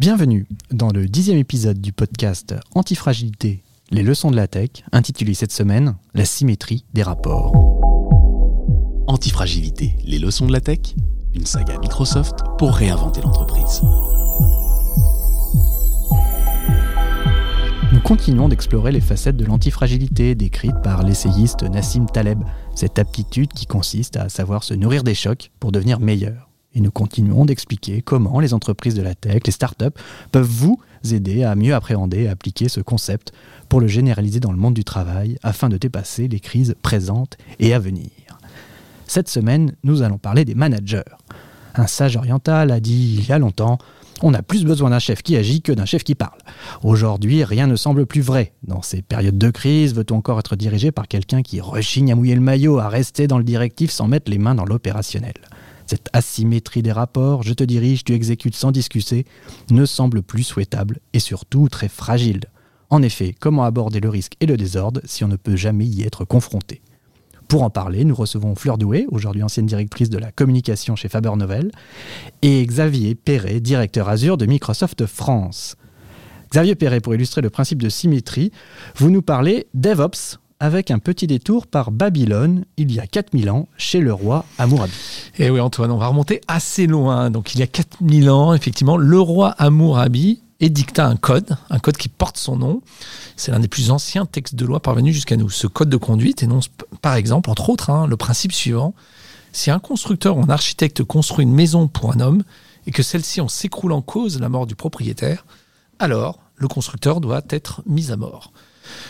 Bienvenue 0.00 0.46
dans 0.70 0.88
le 0.88 1.06
dixième 1.06 1.36
épisode 1.36 1.78
du 1.78 1.92
podcast 1.92 2.54
Antifragilité, 2.74 3.62
les 3.90 4.02
leçons 4.02 4.30
de 4.30 4.36
la 4.36 4.48
tech, 4.48 4.70
intitulé 4.92 5.34
cette 5.34 5.52
semaine 5.52 5.94
La 6.14 6.24
symétrie 6.24 6.86
des 6.94 7.02
rapports. 7.02 7.52
Antifragilité, 9.06 9.98
les 10.06 10.18
leçons 10.18 10.46
de 10.46 10.52
la 10.52 10.62
tech, 10.62 10.94
une 11.34 11.44
saga 11.44 11.78
Microsoft 11.80 12.38
pour 12.56 12.76
réinventer 12.76 13.20
l'entreprise. 13.20 13.82
Nous 17.92 18.00
continuons 18.00 18.48
d'explorer 18.48 18.92
les 18.92 19.02
facettes 19.02 19.36
de 19.36 19.44
l'antifragilité 19.44 20.34
décrites 20.34 20.80
par 20.82 21.02
l'essayiste 21.02 21.62
Nassim 21.64 22.06
Taleb, 22.06 22.42
cette 22.74 22.98
aptitude 22.98 23.52
qui 23.52 23.66
consiste 23.66 24.16
à 24.16 24.30
savoir 24.30 24.64
se 24.64 24.72
nourrir 24.72 25.02
des 25.02 25.14
chocs 25.14 25.50
pour 25.60 25.72
devenir 25.72 26.00
meilleur. 26.00 26.49
Et 26.74 26.80
nous 26.80 26.90
continuons 26.90 27.44
d'expliquer 27.44 28.00
comment 28.02 28.38
les 28.38 28.54
entreprises 28.54 28.94
de 28.94 29.02
la 29.02 29.14
tech, 29.14 29.42
les 29.44 29.52
startups, 29.52 29.86
peuvent 30.30 30.46
vous 30.46 30.80
aider 31.10 31.42
à 31.42 31.54
mieux 31.54 31.74
appréhender 31.74 32.22
et 32.22 32.28
appliquer 32.28 32.68
ce 32.68 32.80
concept 32.80 33.32
pour 33.68 33.80
le 33.80 33.88
généraliser 33.88 34.40
dans 34.40 34.52
le 34.52 34.58
monde 34.58 34.74
du 34.74 34.84
travail 34.84 35.38
afin 35.42 35.68
de 35.68 35.78
dépasser 35.78 36.28
les 36.28 36.40
crises 36.40 36.76
présentes 36.82 37.38
et 37.58 37.74
à 37.74 37.78
venir. 37.78 38.10
Cette 39.06 39.28
semaine, 39.28 39.74
nous 39.82 40.02
allons 40.02 40.18
parler 40.18 40.44
des 40.44 40.54
managers. 40.54 41.02
Un 41.74 41.86
sage 41.86 42.16
oriental 42.16 42.70
a 42.70 42.80
dit 42.80 43.16
il 43.18 43.26
y 43.26 43.32
a 43.32 43.38
longtemps 43.38 43.78
on 44.22 44.34
a 44.34 44.42
plus 44.42 44.64
besoin 44.64 44.90
d'un 44.90 44.98
chef 44.98 45.22
qui 45.22 45.36
agit 45.36 45.62
que 45.62 45.72
d'un 45.72 45.86
chef 45.86 46.04
qui 46.04 46.14
parle. 46.14 46.38
Aujourd'hui, 46.82 47.44
rien 47.44 47.66
ne 47.66 47.76
semble 47.76 48.06
plus 48.06 48.20
vrai. 48.20 48.52
Dans 48.62 48.82
ces 48.82 49.02
périodes 49.02 49.38
de 49.38 49.50
crise, 49.50 49.94
veut-on 49.94 50.16
encore 50.16 50.38
être 50.38 50.56
dirigé 50.56 50.92
par 50.92 51.08
quelqu'un 51.08 51.42
qui 51.42 51.60
rechigne 51.60 52.12
à 52.12 52.14
mouiller 52.14 52.34
le 52.34 52.40
maillot, 52.40 52.78
à 52.78 52.88
rester 52.88 53.26
dans 53.26 53.38
le 53.38 53.44
directif 53.44 53.90
sans 53.90 54.08
mettre 54.08 54.30
les 54.30 54.38
mains 54.38 54.54
dans 54.54 54.66
l'opérationnel? 54.66 55.34
Cette 55.90 56.08
asymétrie 56.12 56.82
des 56.82 56.92
rapports, 56.92 57.42
je 57.42 57.52
te 57.52 57.64
dirige, 57.64 58.04
tu 58.04 58.12
exécutes 58.12 58.54
sans 58.54 58.70
discuter, 58.70 59.26
ne 59.72 59.84
semble 59.84 60.22
plus 60.22 60.44
souhaitable 60.44 61.00
et 61.14 61.18
surtout 61.18 61.68
très 61.68 61.88
fragile. 61.88 62.42
En 62.90 63.02
effet, 63.02 63.34
comment 63.40 63.64
aborder 63.64 63.98
le 63.98 64.08
risque 64.08 64.34
et 64.38 64.46
le 64.46 64.56
désordre 64.56 65.00
si 65.04 65.24
on 65.24 65.28
ne 65.28 65.34
peut 65.34 65.56
jamais 65.56 65.86
y 65.86 66.04
être 66.04 66.24
confronté? 66.24 66.80
Pour 67.48 67.64
en 67.64 67.70
parler, 67.70 68.04
nous 68.04 68.14
recevons 68.14 68.54
Fleur 68.54 68.78
Doué, 68.78 69.06
aujourd'hui 69.10 69.42
ancienne 69.42 69.66
directrice 69.66 70.10
de 70.10 70.18
la 70.18 70.30
communication 70.30 70.94
chez 70.94 71.08
Faber 71.08 71.32
Novel, 71.34 71.72
et 72.42 72.64
Xavier 72.64 73.16
Perret, 73.16 73.58
directeur 73.58 74.08
Azure 74.08 74.36
de 74.36 74.46
Microsoft 74.46 75.06
France. 75.06 75.74
Xavier 76.52 76.76
Perret, 76.76 77.00
pour 77.00 77.16
illustrer 77.16 77.40
le 77.40 77.50
principe 77.50 77.82
de 77.82 77.88
symétrie, 77.88 78.52
vous 78.94 79.10
nous 79.10 79.22
parlez 79.22 79.66
DevOps, 79.74 80.38
avec 80.60 80.90
un 80.90 80.98
petit 80.98 81.26
détour 81.26 81.66
par 81.66 81.90
Babylone, 81.90 82.66
il 82.76 82.92
y 82.92 83.00
a 83.00 83.06
4000 83.06 83.50
ans, 83.50 83.66
chez 83.78 83.98
le 83.98 84.12
roi 84.12 84.44
Amourabi. 84.58 84.92
Et 85.38 85.46
eh 85.46 85.50
oui 85.50 85.58
Antoine, 85.58 85.90
on 85.90 85.96
va 85.96 86.06
remonter 86.06 86.42
assez 86.46 86.86
loin. 86.86 87.30
Donc 87.30 87.54
il 87.54 87.60
y 87.60 87.62
a 87.62 87.66
4000 87.66 88.30
ans, 88.30 88.52
effectivement, 88.52 88.98
le 88.98 89.18
roi 89.18 89.50
Amourabi 89.58 90.42
édicta 90.60 91.06
un 91.06 91.16
code, 91.16 91.56
un 91.70 91.78
code 91.78 91.96
qui 91.96 92.10
porte 92.10 92.36
son 92.36 92.56
nom. 92.56 92.82
C'est 93.36 93.50
l'un 93.50 93.60
des 93.60 93.68
plus 93.68 93.90
anciens 93.90 94.26
textes 94.26 94.54
de 94.54 94.66
loi 94.66 94.80
parvenus 94.80 95.14
jusqu'à 95.14 95.36
nous. 95.36 95.48
Ce 95.48 95.66
code 95.66 95.88
de 95.88 95.96
conduite 95.96 96.42
énonce 96.42 96.68
par 97.00 97.14
exemple, 97.14 97.48
entre 97.48 97.70
autres, 97.70 97.88
hein, 97.88 98.06
le 98.06 98.18
principe 98.18 98.52
suivant. 98.52 98.94
Si 99.52 99.70
un 99.70 99.78
constructeur 99.78 100.36
ou 100.36 100.42
un 100.42 100.50
architecte 100.50 101.02
construit 101.02 101.44
une 101.44 101.54
maison 101.54 101.88
pour 101.88 102.12
un 102.12 102.20
homme 102.20 102.42
et 102.86 102.92
que 102.92 103.02
celle-ci 103.02 103.40
en 103.40 103.48
s'écroule 103.48 103.92
en 103.92 104.02
cause 104.02 104.38
la 104.38 104.50
mort 104.50 104.66
du 104.66 104.76
propriétaire, 104.76 105.46
alors 105.98 106.38
le 106.56 106.68
constructeur 106.68 107.22
doit 107.22 107.42
être 107.48 107.82
mis 107.86 108.12
à 108.12 108.16
mort. 108.16 108.52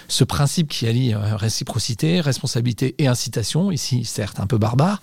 Ce 0.09 0.25
principe 0.25 0.69
qui 0.69 0.87
allie 0.87 1.15
euh, 1.15 1.37
réciprocité, 1.37 2.21
responsabilité 2.21 2.95
et 2.99 3.07
incitation, 3.07 3.71
ici 3.71 4.05
certes 4.05 4.41
un 4.41 4.47
peu 4.47 4.59
barbare, 4.59 5.01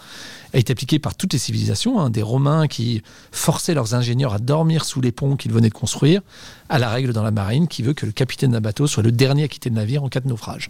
a 0.53 0.57
été 0.57 0.71
appliqué 0.71 0.99
par 0.99 1.15
toutes 1.15 1.33
les 1.33 1.39
civilisations, 1.39 1.99
hein, 1.99 2.09
des 2.09 2.21
Romains 2.21 2.67
qui 2.67 3.01
forçaient 3.31 3.73
leurs 3.73 3.95
ingénieurs 3.95 4.33
à 4.33 4.39
dormir 4.39 4.85
sous 4.85 5.01
les 5.01 5.11
ponts 5.11 5.35
qu'ils 5.35 5.51
venaient 5.51 5.69
de 5.69 5.73
construire, 5.73 6.21
à 6.69 6.79
la 6.79 6.89
règle 6.89 7.13
dans 7.13 7.23
la 7.23 7.31
marine 7.31 7.67
qui 7.67 7.83
veut 7.83 7.93
que 7.93 8.05
le 8.05 8.11
capitaine 8.11 8.51
d'un 8.51 8.61
bateau 8.61 8.87
soit 8.87 9.03
le 9.03 9.11
dernier 9.11 9.43
à 9.43 9.47
quitter 9.47 9.69
le 9.69 9.75
navire 9.75 10.03
en 10.03 10.09
cas 10.09 10.19
de 10.19 10.27
naufrage. 10.27 10.69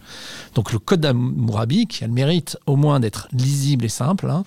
Donc 0.55 0.71
le 0.71 0.79
code 0.79 1.01
d'Amourabi, 1.01 1.87
qui 1.87 2.03
a 2.03 2.07
le 2.07 2.13
mérite 2.13 2.57
au 2.65 2.75
moins 2.75 2.99
d'être 2.99 3.27
lisible 3.31 3.85
et 3.85 3.89
simple, 3.89 4.29
hein, 4.29 4.43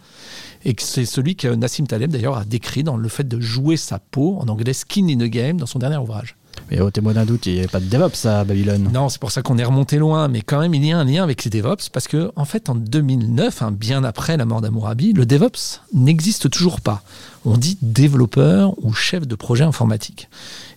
et 0.65 0.75
c'est 0.79 1.07
celui 1.07 1.37
que 1.37 1.49
Nassim 1.49 1.87
Taleb 1.87 2.11
d'ailleurs 2.11 2.37
a 2.37 2.45
décrit 2.45 2.85
dans 2.85 2.97
le 2.97 3.09
fait 3.09 3.27
de 3.27 3.41
jouer 3.41 3.77
sa 3.77 3.99
peau, 3.99 4.37
en 4.41 4.49
anglais 4.49 4.73
skin 4.73 5.09
in 5.09 5.21
a 5.21 5.29
game, 5.29 5.57
dans 5.57 5.67
son 5.67 5.79
dernier 5.79 5.97
ouvrage. 5.97 6.37
Mais 6.71 6.81
au 6.81 6.91
témoin 6.91 7.15
d'un 7.15 7.25
doute, 7.25 7.47
il 7.47 7.55
n'y 7.55 7.59
avait 7.61 7.69
pas 7.69 7.81
de 7.81 7.87
DevOps 7.87 8.27
à 8.27 8.45
Babylone. 8.45 8.91
Non, 8.93 9.09
c'est 9.09 9.21
pour 9.21 9.31
ça 9.31 9.43
qu'on 9.43 9.59
est 9.59 9.65
remonté 9.65 9.99
loin, 9.99 10.29
mais 10.29 10.41
quand 10.41 10.61
même, 10.61 10.75
il 10.75 10.85
y 10.85 10.93
a 10.93 10.99
un 10.99 11.05
lien 11.05 11.23
avec 11.23 11.45
les 11.45 11.51
DevOps, 11.51 11.89
parce 11.93 12.09
que, 12.09 12.31
en 12.37 12.45
fait, 12.45 12.69
en 12.69 12.75
2009, 12.75 13.63
hein, 13.63 13.71
bien 13.73 14.05
après 14.05 14.37
la 14.37 14.45
mort 14.45 14.61
d'Amourabi, 14.61 15.13
le 15.13 15.27
DevOps 15.27 15.81
n'existe 15.93 16.51
toujours 16.51 16.81
pas. 16.81 17.03
On 17.45 17.57
dit 17.57 17.79
développeur 17.83 18.75
ou 18.85 18.93
chef 18.93 19.27
de 19.27 19.35
projet 19.35 19.65
informatique. 19.65 20.29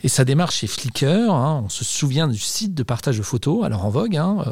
Et 0.03 0.09
ça 0.09 0.25
démarre 0.25 0.51
chez 0.51 0.67
Flickr, 0.67 1.31
hein, 1.31 1.63
on 1.65 1.69
se 1.69 1.83
souvient 1.83 2.27
du 2.27 2.39
site 2.39 2.73
de 2.73 2.83
partage 2.83 3.17
de 3.17 3.23
photos, 3.23 3.63
alors 3.65 3.85
en 3.85 3.89
vogue, 3.89 4.17
hein, 4.17 4.37
euh, 4.47 4.51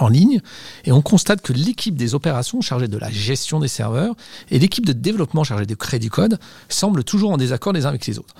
en 0.00 0.08
ligne 0.08 0.40
et 0.84 0.92
on 0.92 1.02
constate 1.02 1.42
que 1.42 1.52
l'équipe 1.52 1.96
des 1.96 2.14
opérations 2.14 2.60
chargée 2.60 2.88
de 2.88 2.98
la 2.98 3.10
gestion 3.10 3.60
des 3.60 3.68
serveurs 3.68 4.14
et 4.50 4.58
l'équipe 4.58 4.86
de 4.86 4.92
développement 4.92 5.44
chargée 5.44 5.66
de 5.66 5.74
crédit 5.74 6.08
code 6.08 6.38
semblent 6.68 7.04
toujours 7.04 7.32
en 7.32 7.36
désaccord 7.36 7.72
les 7.72 7.86
uns 7.86 7.90
avec 7.90 8.06
les 8.06 8.18
autres. 8.18 8.34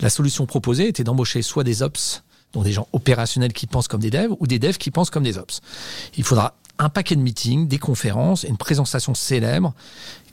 La 0.00 0.10
solution 0.10 0.46
proposée 0.46 0.88
était 0.88 1.04
d'embaucher 1.04 1.42
soit 1.42 1.64
des 1.64 1.82
ops, 1.82 2.22
donc 2.52 2.64
des 2.64 2.72
gens 2.72 2.88
opérationnels 2.92 3.52
qui 3.52 3.66
pensent 3.66 3.88
comme 3.88 4.00
des 4.00 4.10
devs, 4.10 4.34
ou 4.40 4.46
des 4.46 4.58
devs 4.58 4.78
qui 4.78 4.90
pensent 4.90 5.10
comme 5.10 5.24
des 5.24 5.38
ops. 5.38 5.60
Il 6.16 6.24
faudra 6.24 6.54
un 6.78 6.88
paquet 6.88 7.16
de 7.16 7.20
meetings, 7.20 7.68
des 7.68 7.78
conférences 7.78 8.44
et 8.44 8.48
une 8.48 8.58
présentation 8.58 9.14
célèbre 9.14 9.74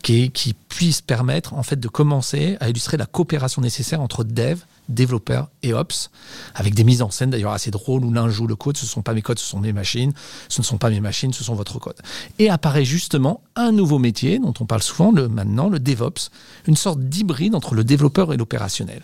qui, 0.02 0.32
qui 0.32 0.54
puisse 0.54 1.02
permettre 1.02 1.54
en 1.54 1.64
fait 1.64 1.80
de 1.80 1.88
commencer 1.88 2.58
à 2.60 2.70
illustrer 2.70 2.98
la 2.98 3.06
coopération 3.06 3.62
nécessaire 3.62 4.02
entre 4.02 4.24
devs 4.24 4.66
développeurs 4.90 5.50
et 5.62 5.74
ops, 5.74 6.10
avec 6.56 6.74
des 6.74 6.84
mises 6.84 7.02
en 7.02 7.10
scène 7.10 7.30
d'ailleurs 7.30 7.54
assez 7.54 7.72
drôles 7.72 8.04
où 8.04 8.12
l'un 8.12 8.30
joue 8.30 8.48
le 8.48 8.56
code, 8.56 8.78
ce 8.78 8.86
ne 8.86 8.90
sont 8.90 9.02
pas 9.02 9.14
mes 9.14 9.22
codes, 9.22 9.40
ce 9.40 9.46
sont 9.46 9.60
mes 9.60 9.74
machines, 9.74 10.14
ce 10.50 10.62
ne 10.62 10.66
sont 10.66 10.78
pas 10.78 10.90
mes 10.90 11.00
machines, 11.00 11.34
ce 11.34 11.44
sont 11.44 11.56
votre 11.56 11.80
code. 11.80 11.98
Et 12.40 12.50
apparaît 12.50 12.86
justement 12.86 13.42
un 13.56 13.72
nouveau 13.72 14.00
métier 14.00 14.40
dont 14.40 14.54
on 14.60 14.66
parle 14.66 14.84
souvent 14.84 15.12
maintenant, 15.12 15.70
le 15.70 15.80
DevOps, 15.80 16.30
une 16.68 16.76
sorte 16.76 17.00
d'hybride 17.00 17.56
entre 17.56 17.76
le 17.76 17.84
développeur 17.84 18.34
et 18.34 18.38
l'opérationnel. 18.38 19.02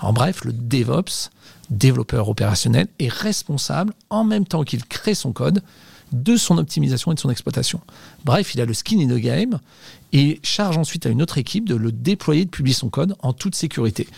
En 0.00 0.12
bref, 0.12 0.44
le 0.44 0.52
DevOps, 0.52 1.30
développeur 1.68 2.28
opérationnel, 2.28 2.88
est 2.98 3.12
responsable 3.12 3.92
en 4.08 4.24
même 4.24 4.46
temps 4.46 4.64
qu'il 4.64 4.84
crée 4.84 5.14
son 5.14 5.32
code 5.32 5.62
de 6.12 6.36
son 6.36 6.58
optimisation 6.58 7.12
et 7.12 7.14
de 7.14 7.20
son 7.20 7.30
exploitation. 7.30 7.80
Bref, 8.24 8.54
il 8.54 8.60
a 8.60 8.64
le 8.64 8.74
skin 8.74 8.98
in 9.00 9.06
the 9.06 9.20
game 9.20 9.60
et 10.12 10.40
charge 10.42 10.76
ensuite 10.76 11.06
à 11.06 11.08
une 11.08 11.22
autre 11.22 11.38
équipe 11.38 11.68
de 11.68 11.76
le 11.76 11.92
déployer, 11.92 12.44
de 12.44 12.50
publier 12.50 12.74
son 12.74 12.88
code 12.88 13.14
en 13.20 13.32
toute 13.32 13.54
sécurité. 13.54 14.08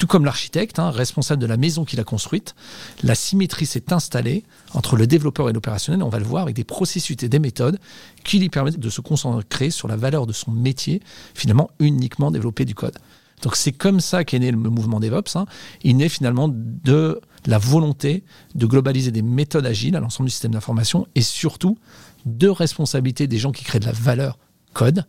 Tout 0.00 0.06
comme 0.06 0.24
l'architecte, 0.24 0.78
hein, 0.78 0.90
responsable 0.90 1.42
de 1.42 1.46
la 1.46 1.58
maison 1.58 1.84
qu'il 1.84 2.00
a 2.00 2.04
construite, 2.04 2.54
la 3.02 3.14
symétrie 3.14 3.66
s'est 3.66 3.92
installée 3.92 4.44
entre 4.72 4.96
le 4.96 5.06
développeur 5.06 5.50
et 5.50 5.52
l'opérationnel. 5.52 6.02
On 6.02 6.08
va 6.08 6.18
le 6.18 6.24
voir 6.24 6.44
avec 6.44 6.56
des 6.56 6.64
processus 6.64 7.22
et 7.22 7.28
des 7.28 7.38
méthodes 7.38 7.78
qui 8.24 8.38
lui 8.38 8.48
permettent 8.48 8.80
de 8.80 8.88
se 8.88 9.02
concentrer 9.02 9.68
sur 9.68 9.88
la 9.88 9.96
valeur 9.96 10.26
de 10.26 10.32
son 10.32 10.52
métier, 10.52 11.02
finalement 11.34 11.70
uniquement 11.80 12.30
développer 12.30 12.64
du 12.64 12.74
code. 12.74 12.96
Donc 13.42 13.56
c'est 13.56 13.72
comme 13.72 14.00
ça 14.00 14.24
qu'est 14.24 14.38
né 14.38 14.50
le 14.50 14.56
mouvement 14.56 15.00
DevOps. 15.00 15.36
Hein. 15.36 15.44
Il 15.82 15.98
naît 15.98 16.08
finalement 16.08 16.48
de 16.48 17.20
la 17.44 17.58
volonté 17.58 18.24
de 18.54 18.64
globaliser 18.64 19.10
des 19.10 19.22
méthodes 19.22 19.66
agiles 19.66 19.96
à 19.96 20.00
l'ensemble 20.00 20.28
du 20.28 20.32
système 20.32 20.52
d'information 20.52 21.08
et 21.14 21.20
surtout 21.20 21.76
de 22.24 22.48
responsabilité 22.48 23.26
des 23.26 23.36
gens 23.36 23.52
qui 23.52 23.64
créent 23.64 23.80
de 23.80 23.86
la 23.86 23.92
valeur 23.92 24.38
code, 24.72 25.04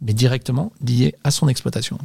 mais 0.00 0.14
directement 0.14 0.72
liée 0.84 1.14
à 1.22 1.30
son 1.30 1.46
exploitation. 1.46 2.00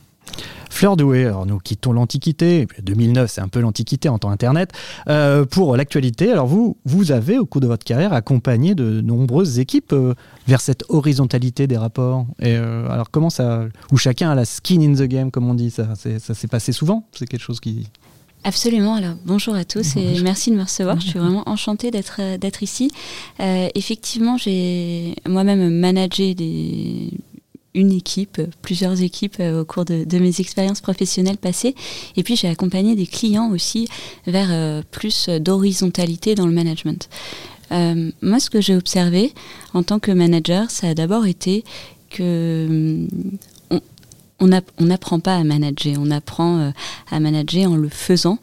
Fleur 0.77 0.95
Doué, 0.95 1.25
alors 1.25 1.47
nous 1.47 1.57
quittons 1.57 1.91
l'Antiquité, 1.91 2.67
2009 2.83 3.31
c'est 3.31 3.41
un 3.41 3.47
peu 3.47 3.59
l'Antiquité 3.61 4.09
en 4.09 4.19
temps 4.19 4.29
Internet, 4.29 4.73
euh, 5.09 5.43
pour 5.43 5.75
l'actualité. 5.75 6.31
Alors 6.31 6.45
vous, 6.45 6.77
vous 6.85 7.11
avez 7.11 7.39
au 7.39 7.47
cours 7.47 7.61
de 7.61 7.65
votre 7.65 7.83
carrière 7.83 8.13
accompagné 8.13 8.75
de 8.75 9.01
nombreuses 9.01 9.57
équipes 9.57 9.91
euh, 9.93 10.13
vers 10.47 10.61
cette 10.61 10.83
horizontalité 10.89 11.66
des 11.66 11.77
rapports. 11.77 12.27
Et 12.39 12.55
euh, 12.55 12.87
alors 12.91 13.09
comment 13.09 13.31
ça, 13.31 13.66
où 13.91 13.97
chacun 13.97 14.29
a 14.29 14.35
la 14.35 14.45
skin 14.45 14.81
in 14.81 14.93
the 14.93 15.07
game 15.07 15.31
comme 15.31 15.49
on 15.49 15.55
dit, 15.55 15.71
ça, 15.71 15.95
ça 15.95 16.35
s'est 16.35 16.47
passé 16.47 16.71
souvent 16.71 17.07
C'est 17.11 17.25
quelque 17.25 17.41
chose 17.41 17.59
qui... 17.59 17.87
Absolument. 18.43 18.93
Alors 18.93 19.16
bonjour 19.25 19.55
à 19.55 19.66
tous 19.66 19.96
et 19.96 20.22
merci 20.22 20.52
de 20.52 20.57
me 20.57 20.61
recevoir. 20.61 20.99
Je 20.99 21.07
suis 21.07 21.19
vraiment 21.19 21.49
enchantée 21.49 21.90
d'être 21.90 22.37
d'être 22.37 22.61
ici. 22.61 22.91
effectivement, 23.40 24.37
j'ai 24.37 25.16
moi-même 25.25 25.72
managé 25.72 26.35
des, 26.35 27.09
une 27.73 27.91
équipe, 27.91 28.41
plusieurs 28.61 29.02
équipes 29.02 29.37
euh, 29.40 29.61
au 29.61 29.66
cours 29.66 29.85
de, 29.85 30.17
mes 30.17 30.40
expériences 30.40 30.81
professionnelles 30.81 31.37
passées. 31.37 31.75
Et 32.16 32.23
puis 32.23 32.35
j'ai 32.35 32.47
accompagné 32.47 32.96
des 32.96 33.08
clients 33.08 33.52
aussi 33.52 33.87
vers 34.25 34.49
euh, 34.52 34.81
plus 34.91 35.29
d'horizontalité 35.29 36.35
dans 36.35 36.47
le 36.47 36.53
management. 36.53 37.09
Euh, 37.72 38.11
moi, 38.22 38.40
ce 38.40 38.49
que 38.49 38.61
j'ai 38.61 38.75
observé 38.75 39.34
en 39.73 39.84
tant 39.84 39.99
que 39.99 40.11
manager, 40.11 40.72
ça 40.72 40.87
a 40.87 40.93
d'abord 40.93 41.25
été 41.25 41.64
que 42.09 43.08
on 44.39 44.47
n'apprend 44.85 45.19
pas 45.19 45.35
à 45.35 45.43
manager, 45.43 45.95
on 45.99 46.11
apprend 46.11 46.59
euh, 46.59 46.72
à 47.11 47.19
manager 47.19 47.72
en 47.72 47.75
le 47.75 47.89
faisant. 47.89 48.37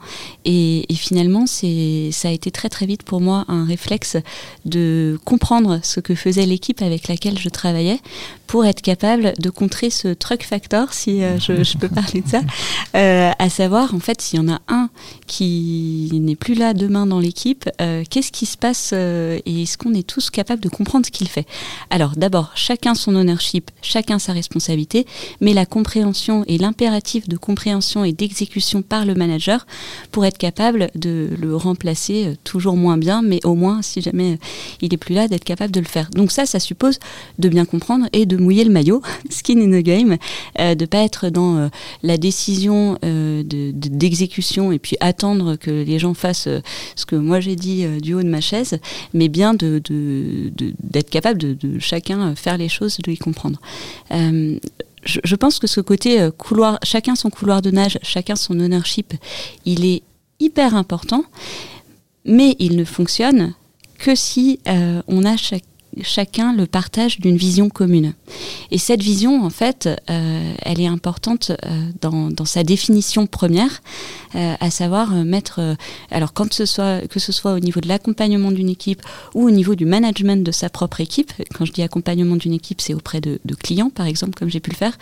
Et, 0.44 0.86
finalement, 0.92 1.46
c'est, 1.46 2.10
ça 2.12 2.28
a 2.28 2.30
été 2.30 2.50
très 2.50 2.68
très 2.68 2.86
vite 2.86 3.02
pour 3.02 3.20
moi 3.20 3.44
un 3.48 3.64
réflexe 3.64 4.16
de 4.64 5.18
comprendre 5.24 5.80
ce 5.82 6.00
que 6.00 6.14
faisait 6.14 6.46
l'équipe 6.46 6.82
avec 6.82 7.08
laquelle 7.08 7.38
je 7.38 7.48
travaillais 7.48 7.98
pour 8.46 8.66
être 8.66 8.82
capable 8.82 9.34
de 9.38 9.50
contrer 9.50 9.90
ce 9.90 10.08
truck 10.08 10.42
factor, 10.42 10.92
si 10.92 11.22
euh, 11.22 11.38
je, 11.38 11.76
peux 11.76 11.88
parler 11.88 12.22
de 12.22 12.28
ça, 12.28 12.40
euh, 12.96 13.30
à 13.38 13.48
savoir 13.48 13.94
en 13.94 14.00
fait 14.00 14.20
s'il 14.20 14.40
y 14.40 14.42
en 14.42 14.52
a 14.52 14.60
un 14.68 14.90
qui 15.26 16.10
n'est 16.12 16.36
plus 16.36 16.54
là 16.54 16.74
demain 16.74 17.06
dans 17.06 17.18
l'équipe, 17.20 17.68
qu'est-ce 18.10 18.32
qui 18.32 18.46
se 18.46 18.56
passe 18.56 18.92
et 18.92 19.42
est-ce 19.46 19.78
qu'on 19.78 19.94
est 19.94 20.06
tous 20.06 20.30
capables 20.30 20.62
de 20.62 20.68
comprendre 20.68 21.06
ce 21.06 21.10
qu'il 21.10 21.28
fait? 21.28 21.46
Alors 21.90 22.12
d'abord, 22.16 22.52
chacun 22.54 22.94
son 22.94 23.16
ownership, 23.16 23.70
chacun 23.82 24.18
sa 24.18 24.32
responsabilité, 24.32 25.06
mais 25.40 25.54
la 25.54 25.66
compréhension 25.66 25.83
et 26.46 26.58
l'impératif 26.58 27.28
de 27.28 27.36
compréhension 27.36 28.04
et 28.04 28.12
d'exécution 28.12 28.82
par 28.82 29.04
le 29.04 29.14
manager 29.14 29.66
pour 30.10 30.24
être 30.24 30.38
capable 30.38 30.90
de 30.94 31.28
le 31.40 31.54
remplacer 31.56 32.26
euh, 32.26 32.34
toujours 32.44 32.76
moins 32.76 32.96
bien, 32.96 33.22
mais 33.22 33.40
au 33.44 33.54
moins, 33.54 33.82
si 33.82 34.00
jamais 34.00 34.32
euh, 34.32 34.36
il 34.80 34.92
est 34.94 34.96
plus 34.96 35.14
là, 35.14 35.28
d'être 35.28 35.44
capable 35.44 35.72
de 35.72 35.80
le 35.80 35.86
faire. 35.86 36.10
Donc 36.10 36.32
ça, 36.32 36.46
ça 36.46 36.58
suppose 36.58 36.98
de 37.38 37.48
bien 37.48 37.64
comprendre 37.64 38.06
et 38.12 38.26
de 38.26 38.36
mouiller 38.36 38.64
le 38.64 38.70
maillot, 38.70 39.02
skin 39.30 39.58
in 39.60 39.70
the 39.70 39.84
game, 39.84 40.16
euh, 40.58 40.74
de 40.74 40.86
pas 40.86 40.98
être 40.98 41.28
dans 41.28 41.70
la 42.02 42.16
décision 42.16 42.98
d'exécution 43.02 44.72
et 44.72 44.78
puis 44.78 44.96
attendre 45.00 45.56
que 45.56 45.70
les 45.70 45.98
gens 45.98 46.14
fassent 46.14 46.48
ce 46.96 47.06
que 47.06 47.16
moi 47.16 47.40
j'ai 47.40 47.56
dit 47.56 47.86
du 48.00 48.14
haut 48.14 48.22
de 48.22 48.28
ma 48.28 48.40
chaise, 48.40 48.78
mais 49.12 49.28
bien 49.28 49.54
de, 49.54 49.80
d'être 50.82 51.10
capable 51.10 51.38
de, 51.38 51.78
chacun 51.78 52.34
faire 52.34 52.56
les 52.58 52.68
choses, 52.68 52.98
de 52.98 53.10
les 53.10 53.16
comprendre 53.16 53.60
je, 55.04 55.34
pense 55.36 55.58
que 55.58 55.66
ce 55.66 55.80
côté 55.80 56.20
euh, 56.20 56.30
couloir, 56.30 56.78
chacun 56.82 57.14
son 57.14 57.30
couloir 57.30 57.62
de 57.62 57.70
nage, 57.70 57.98
chacun 58.02 58.36
son 58.36 58.58
ownership, 58.60 59.14
il 59.64 59.84
est 59.84 60.02
hyper 60.40 60.74
important, 60.74 61.24
mais 62.24 62.56
il 62.58 62.76
ne 62.76 62.84
fonctionne 62.84 63.54
que 63.98 64.14
si 64.14 64.60
euh, 64.68 65.02
on 65.06 65.24
a 65.24 65.36
chaque 65.36 65.64
chacun 66.02 66.54
le 66.54 66.66
partage 66.66 67.20
d'une 67.20 67.36
vision 67.36 67.68
commune. 67.68 68.14
Et 68.70 68.78
cette 68.78 69.02
vision, 69.02 69.44
en 69.44 69.50
fait, 69.50 69.88
euh, 70.10 70.54
elle 70.62 70.80
est 70.80 70.86
importante 70.86 71.52
euh, 71.64 71.90
dans, 72.00 72.44
sa 72.44 72.62
définition 72.62 73.26
première, 73.26 73.82
euh, 74.34 74.54
à 74.60 74.70
savoir 74.70 75.10
mettre, 75.12 75.76
alors 76.10 76.32
quand 76.32 76.52
ce 76.52 76.66
soit, 76.66 77.06
que 77.08 77.20
ce 77.20 77.32
soit 77.32 77.54
au 77.54 77.60
niveau 77.60 77.80
de 77.80 77.88
l'accompagnement 77.88 78.50
d'une 78.50 78.68
équipe 78.68 79.02
ou 79.34 79.46
au 79.46 79.50
niveau 79.50 79.74
du 79.74 79.84
management 79.84 80.44
de 80.44 80.52
sa 80.52 80.68
propre 80.68 81.00
équipe, 81.00 81.32
quand 81.54 81.64
je 81.64 81.72
dis 81.72 81.82
accompagnement 81.82 82.36
d'une 82.36 82.52
équipe, 82.52 82.80
c'est 82.80 82.94
auprès 82.94 83.20
de, 83.20 83.40
de, 83.44 83.54
clients, 83.54 83.90
par 83.90 84.06
exemple, 84.06 84.34
comme 84.34 84.50
j'ai 84.50 84.60
pu 84.60 84.70
le 84.70 84.76
faire, 84.76 84.98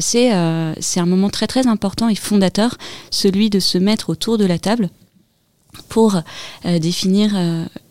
c'est 0.00 0.30
un 0.30 1.06
moment 1.06 1.30
très 1.30 1.46
très 1.46 1.66
important 1.66 2.08
et 2.08 2.14
fondateur, 2.14 2.76
celui 3.10 3.50
de 3.50 3.60
se 3.60 3.78
mettre 3.78 4.10
autour 4.10 4.38
de 4.38 4.44
la 4.44 4.58
table 4.58 4.90
pour 5.88 6.20
définir 6.64 7.34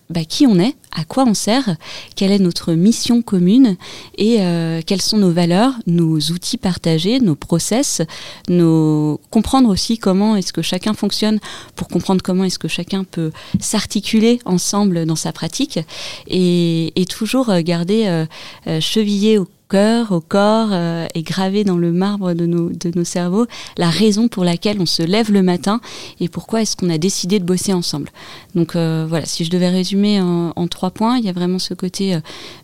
bah, 0.10 0.24
qui 0.24 0.48
on 0.48 0.58
est, 0.58 0.76
à 0.94 1.04
quoi 1.04 1.26
on 1.26 1.34
sert, 1.34 1.76
quelle 2.16 2.32
est 2.32 2.40
notre 2.40 2.74
mission 2.74 3.22
commune 3.22 3.76
et 4.18 4.38
euh, 4.40 4.82
quelles 4.86 5.02
sont 5.02 5.18
nos 5.18 5.32
valeurs, 5.32 5.74
nos 5.86 6.18
outils 6.18 6.58
partagés, 6.58 7.20
nos 7.20 7.36
process, 7.36 8.02
nos 8.48 9.20
comprendre 9.30 9.70
aussi 9.70 9.98
comment 9.98 10.36
est-ce 10.38 10.54
que 10.54 10.62
chacun 10.62 10.94
fonctionne 10.94 11.40
pour 11.76 11.90
comprendre 11.90 12.22
comment 12.24 12.46
est-ce 12.46 12.60
que 12.60 12.70
chacun 12.70 13.04
peut 13.04 13.32
s'articuler 13.60 14.40
ensemble 14.46 15.06
dans 15.06 15.16
sa 15.16 15.34
pratique 15.34 15.80
et, 16.28 16.94
toujours 17.10 17.54
garder 17.62 18.06
euh, 18.08 18.26
euh, 18.68 18.82
chevillé 18.82 19.38
au 19.38 19.48
cœur, 19.70 20.12
au 20.12 20.22
corps, 20.22 20.70
euh, 20.72 21.08
et 21.14 21.24
gravé 21.24 21.64
dans 21.64 21.78
le 21.78 21.92
marbre 21.92 22.34
de 22.34 22.46
nos, 22.46 22.70
de 22.70 22.92
nos 22.96 23.04
cerveaux 23.04 23.46
la 23.78 23.90
raison 23.90 24.28
pour 24.28 24.44
laquelle 24.44 24.78
on 24.80 24.86
se 24.86 25.04
lève 25.04 25.32
le 25.32 25.44
matin 25.44 25.82
et 26.20 26.30
pourquoi 26.30 26.62
est-ce 26.62 26.76
qu'on 26.76 26.90
a 26.90 26.98
décidé 26.98 27.40
de 27.40 27.46
bosser 27.46 27.74
ensemble. 27.74 28.10
Donc 28.56 28.76
euh, 28.76 29.06
voilà, 29.08 29.26
si 29.26 29.46
je 29.46 29.50
devais 29.50 29.70
résumer 29.70 30.22
en, 30.22 30.54
en, 30.56 30.68
trois 30.68 30.92
points, 30.92 31.18
il 31.18 31.26
y 31.26 31.30
a 31.30 31.34
vraiment 31.34 31.60
ce 31.60 31.74
côté, 31.74 32.16
euh, 32.16 32.20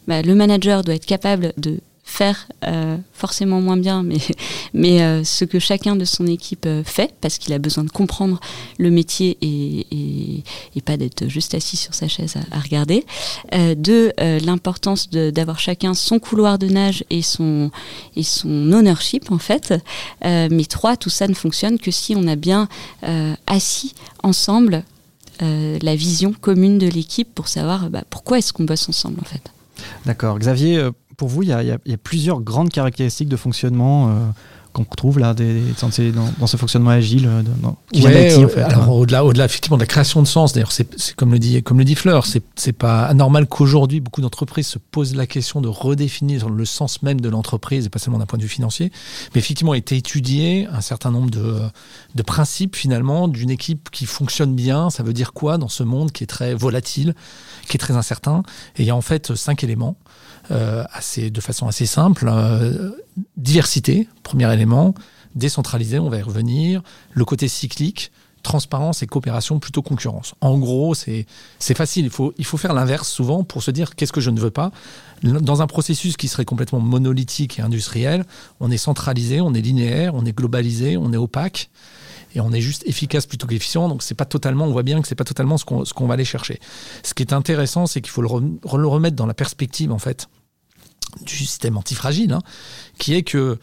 bah, 0.08 0.22
le 0.22 0.36
manager 0.36 0.84
doit 0.84 0.96
être 0.96 1.06
capable 1.06 1.54
de 1.58 1.80
faire 2.04 2.48
euh, 2.66 2.98
forcément 3.14 3.62
moins 3.62 3.78
bien, 3.78 4.04
mais, 4.04 4.18
mais 4.74 5.02
euh, 5.02 5.24
ce 5.24 5.46
que 5.46 5.58
chacun 5.58 5.96
de 5.96 6.06
son 6.06 6.28
équipe 6.28 6.66
euh, 6.66 6.84
fait, 6.84 7.14
parce 7.22 7.38
qu'il 7.38 7.54
a 7.54 7.60
besoin 7.60 7.84
de 7.86 7.90
comprendre 7.90 8.40
le 8.78 8.92
métier 8.92 9.38
et, 9.42 10.44
et, 10.76 10.82
pas 10.82 10.98
d'être 10.98 11.30
juste 11.30 11.54
assis 11.56 11.78
sur 11.78 11.94
sa 11.94 12.10
chaise 12.10 12.36
à, 12.52 12.60
regarder. 12.60 13.06
deux, 13.78 14.12
l'importance 14.18 15.10
d'avoir 15.10 15.58
chacun 15.58 15.94
son 15.94 16.20
couloir 16.20 16.60
de 16.60 16.68
nage 16.68 17.06
et 17.10 17.22
son, 17.22 17.72
et 18.18 18.24
son 18.24 18.74
ownership, 18.74 19.32
en 19.32 19.38
fait. 19.38 19.74
mais 20.22 20.66
trois, 20.66 20.98
tout 20.98 21.10
ça 21.10 21.30
ne 21.30 21.34
fonctionne 21.34 21.80
que 21.80 21.90
si 21.90 22.18
on 22.18 22.28
a 22.28 22.36
bien 22.36 22.68
assis 23.48 23.96
ensemble 24.24 24.84
la 25.40 25.96
vision 25.96 26.34
commune 26.34 26.80
de 26.80 26.88
l'équipe 26.88 27.34
pour 27.34 27.48
savoir 27.48 27.90
bah, 27.90 28.04
pourquoi 28.10 28.40
est-ce 28.40 28.52
qu'on 28.52 28.66
bosse 28.66 28.90
ensemble, 28.90 29.22
en 29.22 29.26
fait. 29.26 29.50
D'accord. 30.06 30.38
Xavier, 30.38 30.90
pour 31.24 31.30
vous, 31.30 31.44
il 31.44 31.48
y, 31.48 31.54
a, 31.54 31.98
plusieurs 32.04 32.42
grandes 32.42 32.68
caractéristiques 32.68 33.30
de 33.30 33.38
fonctionnement 33.38 34.10
euh, 34.10 34.12
qu'on 34.74 34.84
retrouve 34.84 35.20
là 35.20 35.34
des, 35.34 35.62
dans, 35.80 36.48
ce 36.48 36.58
fonctionnement 36.58 36.90
agile 36.90 37.30
dans, 37.62 37.78
qui 37.94 38.06
en 38.06 38.50
fait, 38.50 38.62
alors, 38.62 38.94
au-delà, 38.94 39.24
au-delà 39.24 39.46
effectivement 39.46 39.78
de 39.78 39.84
la 39.84 39.88
création 39.88 40.22
de 40.22 40.28
sens, 40.28 40.52
d'ailleurs, 40.52 40.74
c'est, 40.74 41.16
comme 41.16 41.32
le 41.32 41.40
dit 41.40 41.64
comme 41.64 41.78
le 41.78 41.86
dit 41.86 41.96
Fleur, 41.96 42.26
c'est, 42.26 42.44
c'est 42.58 42.74
pas 42.74 43.06
anormal 43.06 43.48
qu'aujourd'hui 43.48 44.02
beaucoup 44.02 44.20
d'entreprises 44.20 44.68
se 44.68 44.80
posent 44.80 45.16
la 45.16 45.28
question 45.28 45.62
de 45.62 45.70
redéfinir 45.70 46.50
le 46.50 46.66
sens 46.66 47.02
même 47.04 47.22
de 47.22 47.30
l'entreprise 47.30 47.86
et 47.86 47.90
pas 47.90 48.00
seulement 48.00 48.20
d'un 48.20 48.26
point 48.26 48.38
de 48.38 48.44
vue 48.44 48.50
financier, 48.50 48.92
mais 49.34 49.40
effectivement 49.40 49.72
a 49.72 49.78
été 49.78 49.96
étudié 49.96 50.68
un 50.74 50.82
certain 50.82 51.12
nombre 51.12 51.30
de, 51.30 51.62
de 52.16 52.22
principes 52.22 52.76
finalement 52.76 53.30
d'une 53.30 53.50
équipe 53.50 53.90
qui 53.92 54.06
fonctionne 54.06 54.56
bien. 54.56 54.90
Ça 54.90 55.04
veut 55.04 55.14
dire 55.14 55.32
quoi 55.32 55.58
dans 55.58 55.70
ce 55.70 55.84
monde 55.84 56.12
qui 56.12 56.26
est 56.26 56.28
très 56.28 56.54
volatile, 56.54 57.16
qui 57.70 57.78
est 57.78 57.80
très 57.80 57.96
incertain? 57.96 58.44
Et 58.76 58.82
il 58.82 58.88
y 58.88 58.92
a 58.92 58.96
en 58.96 59.02
fait 59.02 59.36
cinq 59.36 59.64
éléments. 59.64 59.96
Euh, 60.52 60.84
assez, 60.92 61.30
de 61.30 61.42
façon 61.42 61.68
assez 61.68 61.86
simple. 61.86 62.28
Euh, 62.28 62.92
diversité, 63.38 64.08
premier 64.24 64.52
élément. 64.54 64.94
Décentralisé, 65.36 66.00
on 66.00 66.10
va 66.10 66.18
y 66.18 66.22
revenir. 66.22 66.82
Le 67.12 67.26
côté 67.26 67.48
cyclique 67.48 68.12
transparence 68.44 69.02
et 69.02 69.08
coopération 69.08 69.58
plutôt 69.60 69.82
concurrence. 69.82 70.36
En 70.42 70.60
gros, 70.60 70.94
c'est 70.94 71.26
facile. 71.60 72.04
Il 72.04 72.12
faut, 72.12 72.34
il 72.38 72.46
faut 72.46 72.58
faire 72.58 72.74
l'inverse 72.74 73.10
souvent 73.10 73.46
pour 73.46 73.64
se 73.64 73.72
dire 73.72 73.96
qu'est-ce 73.96 74.12
que 74.12 74.20
je 74.20 74.30
ne 74.30 74.40
veux 74.40 74.52
pas. 74.52 74.72
Dans 75.24 75.62
un 75.62 75.68
processus 75.68 76.18
qui 76.18 76.28
serait 76.28 76.44
complètement 76.44 76.82
monolithique 76.82 77.60
et 77.60 77.62
industriel, 77.62 78.26
on 78.60 78.70
est 78.70 78.78
centralisé, 78.78 79.40
on 79.40 79.54
est 79.54 79.62
linéaire, 79.62 80.14
on 80.14 80.26
est 80.26 80.38
globalisé, 80.38 80.98
on 80.98 81.14
est 81.14 81.18
opaque 81.18 81.70
et 82.34 82.42
on 82.42 82.52
est 82.52 82.62
juste 82.62 82.84
efficace 82.86 83.26
plutôt 83.26 83.48
qu'efficient. 83.48 83.88
Donc 83.88 84.04
c'est 84.04 84.16
pas 84.16 84.26
totalement, 84.26 84.66
on 84.66 84.72
voit 84.72 84.84
bien 84.84 85.02
que 85.02 85.08
c'est 85.08 85.16
pas 85.16 85.24
totalement 85.24 85.58
ce 85.58 85.66
qu'on 85.66 86.08
va 86.08 86.14
aller 86.14 86.26
chercher. 86.26 86.60
Ce 87.04 87.14
qui 87.14 87.24
est 87.24 87.34
intéressant, 87.34 87.86
c'est 87.86 88.02
qu'il 88.02 88.12
faut 88.12 88.22
le, 88.22 88.88
remettre 88.88 89.16
dans 89.16 89.26
la 89.26 89.34
perspective 89.34 89.92
en 89.92 90.00
fait 90.00 90.28
du 91.22 91.36
système 91.36 91.78
antifragile, 91.78 92.34
hein, 92.34 92.42
qui 92.98 93.14
est 93.14 93.24
que 93.24 93.60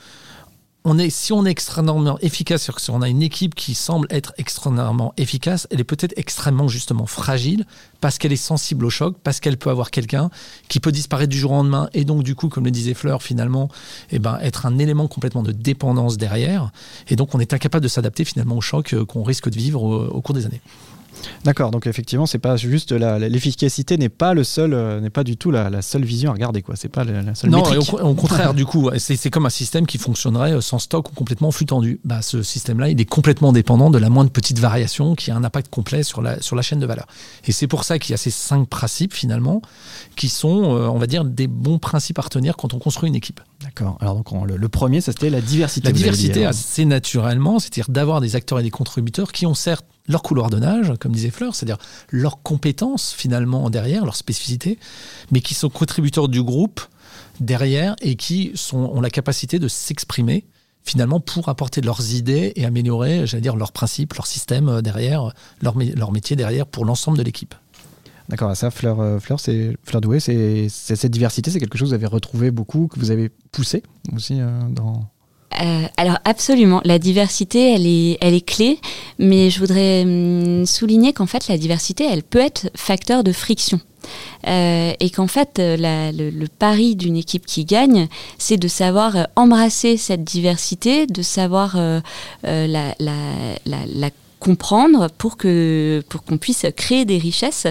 on 0.84 0.98
est, 0.98 1.10
si 1.10 1.32
on 1.32 1.44
est 1.44 1.50
extrêmement 1.50 2.18
efficace, 2.20 2.70
si 2.78 2.90
on 2.90 3.02
a 3.02 3.08
une 3.08 3.22
équipe 3.22 3.54
qui 3.54 3.74
semble 3.74 4.06
être 4.10 4.32
extrêmement 4.38 5.12
efficace, 5.18 5.66
elle 5.70 5.80
est 5.80 5.84
peut-être 5.84 6.14
extrêmement 6.16 6.68
justement 6.68 7.06
fragile 7.06 7.66
parce 8.00 8.16
qu'elle 8.16 8.32
est 8.32 8.36
sensible 8.36 8.86
au 8.86 8.90
choc, 8.90 9.16
parce 9.22 9.40
qu'elle 9.40 9.58
peut 9.58 9.68
avoir 9.68 9.90
quelqu'un 9.90 10.30
qui 10.68 10.80
peut 10.80 10.92
disparaître 10.92 11.30
du 11.30 11.38
jour 11.38 11.52
au 11.52 11.56
lendemain 11.56 11.90
et 11.92 12.04
donc 12.04 12.22
du 12.22 12.34
coup, 12.34 12.48
comme 12.48 12.64
le 12.64 12.70
disait 12.70 12.94
Fleur, 12.94 13.22
finalement, 13.22 13.68
eh 14.10 14.18
ben, 14.18 14.38
être 14.40 14.64
un 14.64 14.78
élément 14.78 15.06
complètement 15.06 15.42
de 15.42 15.52
dépendance 15.52 16.16
derrière. 16.16 16.70
Et 17.08 17.16
donc 17.16 17.34
on 17.34 17.40
est 17.40 17.52
incapable 17.52 17.82
de 17.82 17.88
s'adapter 17.88 18.24
finalement 18.24 18.56
au 18.56 18.62
choc 18.62 18.94
euh, 18.94 19.04
qu'on 19.04 19.22
risque 19.22 19.50
de 19.50 19.56
vivre 19.56 19.82
au 19.82 20.20
cours 20.22 20.34
des 20.34 20.46
années. 20.46 20.62
D'accord, 21.44 21.70
donc 21.70 21.86
effectivement, 21.86 22.26
c'est 22.26 22.38
pas 22.38 22.56
juste 22.56 22.92
l'efficacité 22.92 23.96
n'est 23.96 24.08
pas 24.08 24.34
le 24.34 24.44
seul, 24.44 24.74
euh, 24.74 25.00
n'est 25.00 25.10
pas 25.10 25.24
du 25.24 25.36
tout 25.36 25.50
la, 25.50 25.82
seule 25.82 26.04
vision 26.04 26.30
à 26.30 26.34
regarder 26.34 26.62
quoi. 26.62 26.76
C'est 26.76 26.88
pas 26.88 27.04
la, 27.04 27.34
seule. 27.34 27.50
Non, 27.50 27.62
au, 27.62 28.14
contraire, 28.14 28.54
du 28.54 28.66
coup, 28.66 28.90
c'est 28.98 29.30
comme 29.30 29.46
un 29.46 29.50
système 29.50 29.86
qui 29.86 29.98
fonctionnerait 29.98 30.52
euh, 30.52 30.60
sans 30.60 30.78
stock 30.78 31.10
ou 31.10 31.14
complètement 31.14 31.50
flux 31.50 31.66
tendu. 31.66 32.00
Bah, 32.04 32.22
ce 32.22 32.42
système-là, 32.42 32.90
il 32.90 33.00
est 33.00 33.06
complètement 33.06 33.52
dépendant 33.52 33.90
de 33.90 33.98
la 33.98 34.10
moindre 34.10 34.30
petite 34.30 34.58
variation 34.58 35.14
qui 35.14 35.30
a 35.30 35.36
un 35.36 35.44
impact 35.44 35.70
complet 35.70 36.02
sur 36.02 36.22
la 36.22 36.40
sur 36.40 36.56
la 36.56 36.62
chaîne 36.62 36.80
de 36.80 36.86
valeur. 36.86 37.06
Et 37.46 37.52
c'est 37.52 37.66
pour 37.66 37.84
ça 37.84 37.98
qu'il 37.98 38.12
y 38.12 38.14
a 38.14 38.18
ces 38.18 38.30
cinq 38.30 38.68
principes 38.68 39.14
finalement 39.14 39.62
qui 40.16 40.28
sont, 40.28 40.76
euh, 40.76 40.88
on 40.88 40.98
va 40.98 41.06
dire, 41.06 41.24
des 41.24 41.46
bons 41.46 41.78
principes 41.78 42.18
à 42.18 42.22
retenir 42.22 42.56
quand 42.56 42.74
on 42.74 42.78
construit 42.78 43.08
une 43.08 43.16
équipe. 43.16 43.40
D'accord. 43.62 43.98
Alors 44.00 44.14
donc 44.14 44.30
le, 44.46 44.68
premier, 44.68 45.00
c'était 45.00 45.30
la 45.30 45.40
diversité. 45.40 45.88
La 45.88 45.92
diversité, 45.92 46.46
assez 46.46 46.84
naturellement, 46.84 47.58
c'est-à-dire 47.58 47.90
d'avoir 47.90 48.20
des 48.20 48.36
acteurs 48.36 48.60
et 48.60 48.62
des 48.62 48.70
contributeurs 48.70 49.32
qui 49.32 49.46
ont 49.46 49.54
certes 49.54 49.86
leur 50.10 50.22
couloir 50.22 50.50
de 50.50 50.58
nage, 50.58 50.92
comme 51.00 51.12
disait 51.12 51.30
Fleur, 51.30 51.54
c'est-à-dire 51.54 51.78
leurs 52.10 52.42
compétences 52.42 53.12
finalement 53.12 53.70
derrière, 53.70 54.04
leur 54.04 54.16
spécificité, 54.16 54.78
mais 55.30 55.40
qui 55.40 55.54
sont 55.54 55.70
contributeurs 55.70 56.28
du 56.28 56.42
groupe 56.42 56.80
derrière 57.40 57.96
et 58.00 58.16
qui 58.16 58.52
sont, 58.54 58.78
ont 58.78 59.00
la 59.00 59.10
capacité 59.10 59.58
de 59.58 59.68
s'exprimer 59.68 60.44
finalement 60.82 61.20
pour 61.20 61.48
apporter 61.48 61.80
leurs 61.80 62.14
idées 62.14 62.52
et 62.56 62.64
améliorer, 62.64 63.26
j'allais 63.26 63.42
dire, 63.42 63.56
leurs 63.56 63.72
principes, 63.72 64.14
leur 64.14 64.26
système 64.26 64.68
euh, 64.68 64.82
derrière, 64.82 65.32
leur, 65.62 65.74
leur 65.78 66.12
métier 66.12 66.36
derrière 66.36 66.66
pour 66.66 66.84
l'ensemble 66.84 67.18
de 67.18 67.22
l'équipe. 67.22 67.54
D'accord, 68.28 68.56
ça, 68.56 68.70
Fleur, 68.70 69.00
euh, 69.00 69.18
Fleur, 69.18 69.40
c'est 69.40 69.76
Fleur 69.84 70.00
Doué, 70.00 70.20
c'est 70.20 70.68
cette 70.68 71.10
diversité, 71.10 71.50
c'est 71.50 71.58
quelque 71.58 71.76
chose 71.76 71.90
que 71.90 71.96
vous 71.96 72.00
avez 72.00 72.06
retrouvé 72.06 72.50
beaucoup, 72.50 72.86
que 72.86 72.98
vous 72.98 73.10
avez 73.10 73.28
poussé 73.28 73.82
aussi 74.14 74.40
euh, 74.40 74.48
dans 74.70 75.10
Euh, 75.60 75.82
alors 75.96 76.18
absolument, 76.24 76.80
la 76.84 76.98
diversité, 76.98 77.74
elle 77.74 77.86
est, 77.86 78.18
elle 78.20 78.34
est 78.34 78.46
clé, 78.46 78.78
mais 79.18 79.50
je 79.50 79.58
voudrais 79.58 80.02
hum, 80.02 80.64
souligner 80.66 81.12
qu'en 81.12 81.26
fait, 81.26 81.48
la 81.48 81.58
diversité, 81.58 82.04
elle 82.04 82.22
peut 82.22 82.38
être 82.38 82.70
facteur 82.74 83.24
de 83.24 83.32
friction. 83.32 83.80
Euh, 84.46 84.92
et 84.98 85.10
qu'en 85.10 85.26
fait, 85.26 85.58
la, 85.58 86.10
le, 86.12 86.30
le, 86.30 86.46
pari 86.48 86.96
d'une 86.96 87.16
équipe 87.16 87.44
qui 87.44 87.64
gagne, 87.64 88.08
c'est 88.38 88.56
de 88.56 88.68
savoir 88.68 89.28
embrasser 89.36 89.96
cette 89.98 90.24
diversité, 90.24 91.06
de 91.06 91.20
savoir 91.20 91.74
euh, 91.76 92.00
la, 92.42 92.94
la, 92.98 93.14
la, 93.66 93.78
la 93.86 94.10
comprendre 94.40 95.08
pour 95.18 95.36
que 95.36 96.02
pour 96.08 96.24
qu'on 96.24 96.38
puisse 96.38 96.66
créer 96.76 97.04
des 97.04 97.18
richesses. 97.18 97.68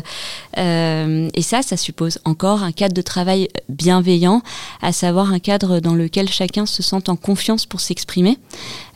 Euh, 0.57 1.27
et 1.33 1.41
ça, 1.41 1.61
ça 1.61 1.75
suppose 1.75 2.19
encore 2.23 2.63
un 2.63 2.71
cadre 2.71 2.93
de 2.93 3.01
travail 3.01 3.49
bienveillant, 3.67 4.41
à 4.81 4.93
savoir 4.93 5.33
un 5.33 5.39
cadre 5.39 5.81
dans 5.81 5.95
lequel 5.95 6.29
chacun 6.29 6.65
se 6.65 6.81
sent 6.81 7.09
en 7.09 7.15
confiance 7.17 7.65
pour 7.65 7.81
s'exprimer. 7.81 8.38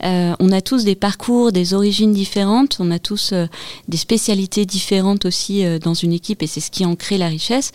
Euh, 0.04 0.34
on 0.40 0.52
a 0.52 0.62
tous 0.62 0.84
des 0.84 0.96
parcours, 0.96 1.52
des 1.52 1.74
origines 1.74 2.14
différentes, 2.14 2.78
on 2.80 2.92
a 2.92 3.00
tous 3.00 3.32
euh, 3.34 3.48
des 3.88 3.98
spécialités 3.98 4.66
différentes 4.66 5.26
aussi 5.26 5.66
euh, 5.66 5.80
dans 5.80 5.94
une 5.94 6.14
équipe, 6.14 6.44
et 6.44 6.48
c'est 6.48 6.60
ce 6.60 6.72
qui 6.72 6.86
en 6.86 6.96
crée 6.96 7.18
la 7.18 7.28
richesse. 7.28 7.72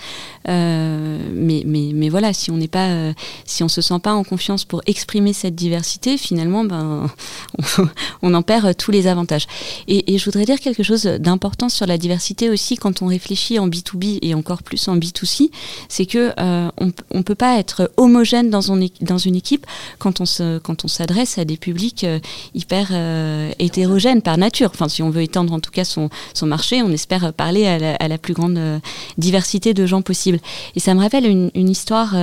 Euh, 0.49 1.19
mais, 1.35 1.62
mais, 1.67 1.90
mais 1.95 2.09
voilà, 2.09 2.33
si 2.33 2.50
on 2.50 2.57
n'est 2.57 2.69
pas, 2.69 3.12
si 3.45 3.62
on 3.62 3.69
se 3.69 3.81
sent 3.81 3.99
pas 4.02 4.12
en 4.12 4.25
confiance 4.25 4.64
pour 4.64 4.83
exprimer 4.87 5.33
cette 5.33 5.55
diversité, 5.55 6.19
finalement, 6.19 6.64
ben, 6.64 7.11
on 8.23 8.35
en 8.35 8.43
perd 8.43 8.76
tous 8.76 8.90
les 8.90 9.07
avantages. 9.07 9.47
Et, 9.88 10.18
je 10.18 10.25
voudrais 10.25 10.45
dire 10.45 10.61
quelque 10.61 10.83
chose 10.83 11.04
d'important 11.04 11.68
sur 11.68 11.87
la 11.87 11.99
diversité 11.99 12.50
aussi 12.50 12.76
quand 12.76 13.02
on 13.02 13.07
réfléchit 13.07 13.59
en 13.59 13.68
B2B 13.68 14.18
et 14.23 14.35
encore 14.35 14.62
plus 14.62 14.87
en 14.88 14.97
B2C, 14.97 15.50
c'est 15.88 16.07
que 16.07 16.33
euh, 16.38 16.71
on, 16.78 16.92
on 17.11 17.23
peut 17.23 17.35
pas 17.35 17.59
être 17.59 17.90
homogène 17.97 18.50
dans, 18.50 18.61
une 18.61 19.35
équipe 19.35 19.66
quand 19.99 20.21
on 20.21 20.88
s'adresse 20.88 21.38
à 21.38 21.45
des 21.45 21.57
publics 21.57 22.04
euh, 22.04 22.18
hyper 22.54 22.88
euh, 22.92 23.50
hétérogènes 23.59 24.23
par 24.23 24.38
nature. 24.38 24.71
Enfin, 24.73 24.88
si 24.88 25.02
on 25.02 25.11
veut 25.11 25.23
étendre 25.23 25.52
en 25.52 25.61
tout 25.61 25.71
cas 25.71 25.85
son, 25.85 26.11
marché, 26.42 26.83
on 26.83 26.90
espère 26.90 27.33
parler 27.33 27.66
à 27.66 28.09
la, 28.09 28.18
plus 28.18 28.35
grande 28.35 28.59
euh, 28.59 28.78
diversité 29.16 29.75
de 29.75 29.87
gens 29.87 30.02
possible. 30.02 30.38
Et 30.76 30.80
ça 30.80 30.95
me 30.95 31.00
rappelle 31.00 31.26
une 31.26 31.68
histoire 31.68 32.14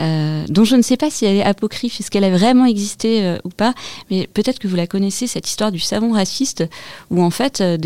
euh, 0.00 0.44
dont 0.48 0.64
je 0.64 0.76
ne 0.76 0.82
sais 0.82 0.96
pas 0.96 1.10
si 1.10 1.24
elle 1.24 1.36
est 1.36 1.42
apocryphe, 1.42 2.00
est-ce 2.00 2.10
qu'elle 2.10 2.24
a 2.24 2.30
vraiment 2.30 2.64
existé 2.64 3.36
ou 3.44 3.50
pas, 3.50 3.74
mais 4.10 4.26
peut-être 4.26 4.58
que 4.58 4.66
vous 4.66 4.76
la 4.76 4.86
connaissez, 4.86 5.26
cette 5.26 5.48
histoire 5.48 5.70
du 5.70 5.78
savon 5.78 6.12
raciste 6.12 6.64
où 7.10 7.22
en 7.22 7.30
fait, 7.30 7.60
euh, 7.60 7.76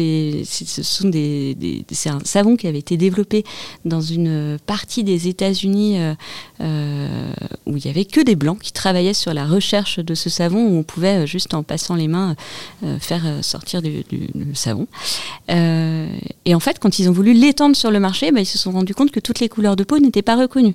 ce 0.44 0.83
sont 0.83 1.09
des, 1.09 1.54
des 1.54 1.85
c'est 1.90 2.11
un 2.11 2.21
savon 2.25 2.56
qui 2.56 2.66
avait 2.66 2.78
été 2.78 2.97
développé 2.97 3.44
dans 3.85 4.00
une 4.00 4.59
partie 4.66 5.04
des 5.04 5.28
États-Unis 5.28 5.99
euh, 5.99 6.14
euh, 6.61 7.33
où 7.66 7.76
il 7.76 7.85
y 7.85 7.88
avait 7.88 8.04
que 8.04 8.21
des 8.21 8.37
blancs 8.37 8.59
qui 8.61 8.73
travaillaient 8.73 9.14
sur 9.14 9.35
la 9.35 9.47
recherche 9.47 9.99
de 9.99 10.14
ce 10.14 10.30
savon 10.30 10.66
où 10.66 10.78
on 10.78 10.83
pouvait 10.83 11.23
euh, 11.23 11.26
juste 11.26 11.54
en 11.54 11.62
passant 11.62 11.94
les 11.94 12.09
mains 12.09 12.37
euh, 12.85 12.99
faire 12.99 13.23
sortir 13.42 13.83
du, 13.83 14.04
savon. 14.54 14.87
Euh, 15.50 16.09
et 16.44 16.54
en 16.54 16.61
fait, 16.61 16.78
quand 16.78 16.99
ils 16.99 17.09
ont 17.09 17.12
voulu 17.12 17.33
l'étendre 17.33 17.76
sur 17.76 17.90
le 17.90 18.00
marché, 18.00 18.30
bah, 18.30 18.40
ils 18.40 18.47
se 18.47 18.59
sont 18.59 18.73
rendus 18.73 18.94
compte 18.94 19.11
que 19.11 19.21
toutes 19.21 19.40
les 19.40 19.49
couleurs 19.49 19.76
de 19.76 19.85
peau 19.85 19.99
n'étaient 19.99 20.23
pas 20.23 20.37
reconnues. 20.37 20.75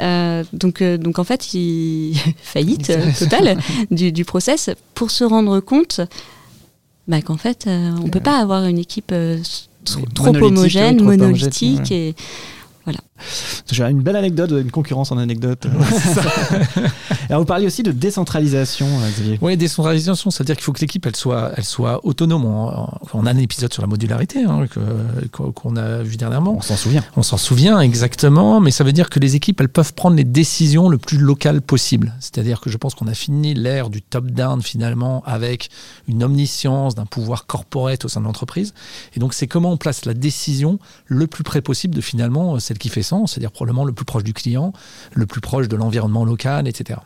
Euh, 0.00 0.44
donc, 0.52 0.82
euh, 0.82 0.96
donc 0.96 1.18
en 1.18 1.24
fait, 1.24 1.54
il... 1.54 2.16
faillite 2.42 2.92
totale 3.18 3.58
du, 3.90 4.12
du 4.12 4.24
process 4.24 4.70
pour 4.94 5.10
se 5.10 5.24
rendre 5.24 5.60
compte 5.60 6.00
bah, 7.08 7.22
qu'en 7.22 7.38
fait, 7.38 7.66
euh, 7.66 7.90
on 8.00 8.04
ne 8.04 8.10
peut 8.10 8.20
pas 8.20 8.38
avoir 8.38 8.66
une 8.66 8.78
équipe 8.78 9.10
euh, 9.12 9.38
trop, 9.84 10.04
trop 10.14 10.36
homogène, 10.36 11.02
monolithique. 11.02 11.90
ouais. 11.90 11.96
et 11.96 12.14
voilà. 12.84 13.00
J'ai 13.70 13.84
une 13.84 14.02
belle 14.02 14.16
anecdote, 14.16 14.50
une 14.50 14.70
concurrence 14.70 15.12
en 15.12 15.18
anecdote. 15.18 15.66
Alors 17.28 17.42
vous 17.42 17.46
parliez 17.46 17.66
aussi 17.66 17.82
de 17.82 17.92
décentralisation, 17.92 18.86
euh, 18.86 19.10
Xavier. 19.10 19.38
Oui, 19.42 19.56
décentralisation, 19.56 20.30
c'est-à-dire 20.30 20.56
qu'il 20.56 20.64
faut 20.64 20.72
que 20.72 20.80
l'équipe 20.80 21.04
elle 21.06 21.16
soit, 21.16 21.52
elle 21.56 21.64
soit 21.64 22.04
autonome. 22.04 22.44
On, 22.44 23.26
a 23.26 23.30
un 23.30 23.36
épisode 23.36 23.72
sur 23.72 23.82
la 23.82 23.88
modularité 23.88 24.44
hein, 24.44 24.64
qu'on 25.32 25.76
a 25.76 26.02
vu 26.02 26.16
dernièrement. 26.16 26.56
On 26.56 26.62
s'en 26.62 26.76
souvient. 26.76 27.04
On 27.16 27.22
s'en 27.22 27.36
souvient 27.36 27.80
exactement, 27.80 28.60
mais 28.60 28.70
ça 28.70 28.84
veut 28.84 28.92
dire 28.92 29.10
que 29.10 29.18
les 29.18 29.36
équipes 29.36 29.60
elles 29.60 29.68
peuvent 29.68 29.92
prendre 29.92 30.16
les 30.16 30.24
décisions 30.24 30.88
le 30.88 30.98
plus 30.98 31.18
locales 31.18 31.60
possible. 31.60 32.14
C'est-à-dire 32.20 32.60
que 32.60 32.70
je 32.70 32.76
pense 32.78 32.94
qu'on 32.94 33.08
a 33.08 33.14
fini 33.14 33.54
l'ère 33.54 33.90
du 33.90 34.00
top-down 34.00 34.62
finalement 34.62 35.22
avec 35.26 35.68
une 36.08 36.22
omniscience 36.24 36.94
d'un 36.94 37.06
pouvoir 37.06 37.46
corporate 37.46 38.04
au 38.04 38.08
sein 38.08 38.20
de 38.20 38.26
l'entreprise. 38.26 38.72
Et 39.14 39.20
donc 39.20 39.34
c'est 39.34 39.46
comment 39.46 39.72
on 39.72 39.76
place 39.76 40.04
la 40.06 40.14
décision 40.14 40.78
le 41.06 41.26
plus 41.26 41.44
près 41.44 41.60
possible 41.60 41.94
de 41.94 42.00
finalement 42.00 42.58
celle 42.58 42.78
qui 42.78 42.88
fait 42.88 43.02
c'est-à-dire 43.26 43.52
probablement 43.52 43.84
le 43.84 43.92
plus 43.92 44.04
proche 44.04 44.24
du 44.24 44.32
client, 44.32 44.72
le 45.12 45.26
plus 45.26 45.40
proche 45.40 45.68
de 45.68 45.76
l'environnement 45.76 46.24
local, 46.24 46.68
etc. 46.68 47.00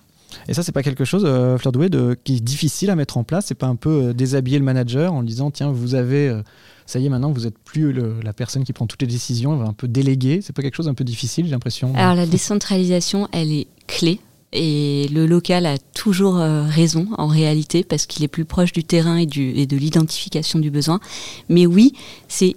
Et 0.49 0.54
ça, 0.54 0.62
c'est 0.62 0.73
pas 0.73 0.82
quelque 0.82 1.04
chose, 1.04 1.25
euh, 1.26 1.59
Fleur 1.59 1.73
Doué, 1.73 1.88
de, 1.88 2.16
qui 2.25 2.37
est 2.37 2.40
difficile 2.40 2.90
à 2.90 2.97
mettre 2.97 3.18
en 3.18 3.25
place? 3.25 3.47
C'est 3.47 3.54
pas 3.54 3.66
un 3.66 3.76
peu 3.76 3.90
euh, 3.90 4.12
déshabiller 4.14 4.59
le 4.59 4.64
manager 4.64 5.12
en 5.12 5.23
disant 5.23 5.50
tiens, 5.50 5.71
vous 5.71 5.94
avez, 5.94 6.28
euh, 6.28 6.42
ça 6.87 6.99
y 6.99 7.06
est, 7.06 7.09
maintenant 7.09 7.32
vous 7.32 7.47
êtes 7.47 7.59
plus 7.59 7.92
le, 7.92 8.16
la 8.23 8.32
personne 8.32 8.64
qui 8.64 8.73
prend 8.73 8.87
toutes 8.87 9.02
les 9.02 9.09
décisions, 9.09 9.52
elle 9.52 9.61
va 9.61 9.68
un 9.68 9.75
peu 9.75 9.88
déléguer? 9.88 10.40
C'est 10.42 10.54
pas 10.54 10.62
quelque 10.62 10.76
chose 10.76 10.88
un 10.88 10.94
peu 10.94 11.04
difficile, 11.04 11.44
j'ai 11.44 11.50
l'impression? 11.50 11.92
Alors 11.97 12.14
la 12.14 12.26
décentralisation, 12.26 13.28
elle 13.32 13.52
est 13.52 13.66
clé. 13.87 14.21
Et 14.54 15.09
le 15.09 15.26
local 15.26 15.64
a 15.64 15.78
toujours 15.78 16.37
euh, 16.37 16.64
raison 16.64 17.09
en 17.16 17.26
réalité 17.26 17.85
parce 17.85 18.04
qu'il 18.04 18.23
est 18.23 18.28
plus 18.28 18.44
proche 18.44 18.73
du 18.73 18.85
terrain 18.85 19.16
et, 19.16 19.25
du, 19.25 19.50
et 19.50 19.64
de 19.64 19.78
l'identification 19.78 20.59
du 20.59 20.71
besoin. 20.71 21.00
Mais 21.49 21.64
oui, 21.64 21.94
c'est 22.28 22.56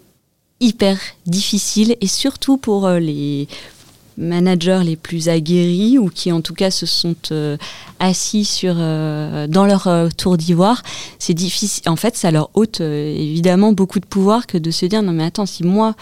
hyper 0.60 0.98
difficile 1.26 1.96
et 2.02 2.08
surtout 2.08 2.58
pour 2.58 2.86
euh, 2.86 3.00
les 3.00 3.48
managers 4.18 4.80
les 4.86 4.96
plus 4.96 5.28
aguerris 5.28 5.98
ou 5.98 6.08
qui 6.08 6.32
en 6.32 6.40
tout 6.40 6.54
cas 6.54 6.72
se 6.72 6.86
sont 6.86 7.18
euh, 7.34 7.58
assis 8.00 8.46
sur 8.46 8.76
euh, 8.78 9.46
dans 9.48 9.66
leur 9.66 9.90
tour 10.16 10.38
d'ivoire 10.38 10.84
c'est 11.20 11.34
difficile 11.34 11.90
en 11.90 11.98
fait 11.98 12.16
ça 12.16 12.32
leur 12.32 12.50
ôte 12.54 12.80
évidemment 12.80 13.74
beaucoup 13.74 14.00
de 14.00 14.06
pouvoir 14.06 14.48
que 14.48 14.58
de 14.58 14.72
se 14.72 14.86
dire 14.86 15.04
non 15.04 15.12
mais 15.12 15.26
attends 15.26 15.46
si 15.46 15.66
moi 15.66 15.96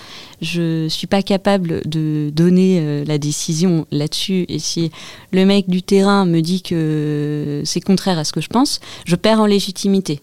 je 0.44 0.88
suis 0.90 1.08
pas 1.08 1.24
capable 1.24 1.82
de 1.90 2.30
donner 2.32 3.04
la 3.04 3.18
décision 3.18 3.88
là-dessus 3.90 4.46
et 4.48 4.60
si 4.60 4.92
le 5.32 5.44
mec 5.48 5.68
du 5.68 5.82
terrain 5.82 6.26
me 6.26 6.42
dit 6.42 6.62
que 6.62 7.64
c'est 7.66 7.82
contraire 7.82 8.20
à 8.20 8.26
ce 8.26 8.32
que 8.32 8.42
je 8.42 8.50
pense 8.50 8.80
je 9.06 9.16
perds 9.16 9.42
en 9.42 9.48
légitimité 9.48 10.22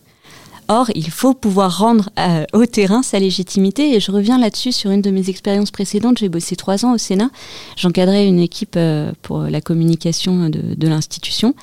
Or, 0.72 0.88
il 0.94 1.10
faut 1.10 1.34
pouvoir 1.34 1.78
rendre 1.78 2.10
euh, 2.16 2.44
au 2.52 2.64
terrain 2.64 3.02
sa 3.02 3.18
légitimité. 3.18 3.96
Et 3.96 3.98
je 3.98 4.12
reviens 4.12 4.38
là-dessus 4.38 4.70
sur 4.70 4.92
une 4.92 5.02
de 5.02 5.10
mes 5.10 5.28
expériences 5.28 5.72
précédentes. 5.72 6.18
J'ai 6.18 6.28
bossé 6.28 6.54
trois 6.54 6.84
ans 6.84 6.94
au 6.94 6.98
Sénat. 6.98 7.28
J'encadrais 7.76 8.28
une 8.28 8.38
équipe 8.38 8.76
euh, 8.76 9.10
pour 9.22 9.40
la 9.40 9.60
communication 9.60 10.48
de, 10.48 10.86
l'institution. 10.86 11.56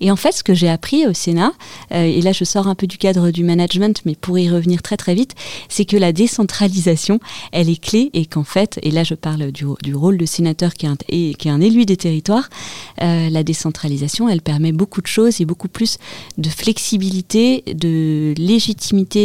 Et 0.00 0.12
en 0.12 0.16
fait, 0.16 0.30
ce 0.30 0.44
que 0.44 0.54
j'ai 0.54 0.68
appris 0.68 1.08
au 1.08 1.12
Sénat, 1.12 1.52
euh, 1.90 2.04
et 2.04 2.20
là 2.22 2.30
je 2.32 2.44
sors 2.44 2.68
un 2.68 2.76
peu 2.76 2.86
du 2.86 2.98
cadre 2.98 3.32
du 3.32 3.42
management, 3.42 4.00
mais 4.04 4.14
pour 4.14 4.38
y 4.38 4.48
revenir 4.48 4.80
très 4.80 4.96
très 4.96 5.16
vite, 5.16 5.34
c'est 5.68 5.84
que 5.84 5.96
la 5.96 6.12
décentralisation, 6.12 7.18
elle 7.50 7.68
est 7.68 7.82
clé 7.82 8.10
et 8.12 8.26
qu'en 8.26 8.44
fait, 8.44 8.78
et 8.84 8.92
là 8.92 9.02
je 9.02 9.14
parle 9.14 9.50
du, 9.50 9.66
rôle 9.94 10.18
de 10.18 10.26
sénateur 10.26 10.74
qui 10.74 10.86
est 10.86 10.88
un, 10.88 10.96
qui 10.96 11.48
est 11.48 11.50
un 11.50 11.60
élu 11.60 11.84
des 11.84 11.96
territoires, 11.96 12.48
la 12.98 13.42
décentralisation, 13.42 14.28
elle 14.28 14.42
permet 14.42 14.72
beaucoup 14.72 15.00
de 15.00 15.06
choses 15.06 15.40
et 15.40 15.44
beaucoup 15.44 15.68
plus 15.68 15.98
de 16.38 16.48
flexibilité, 16.48 17.62
de 17.66 18.34
légitimité 18.36 18.51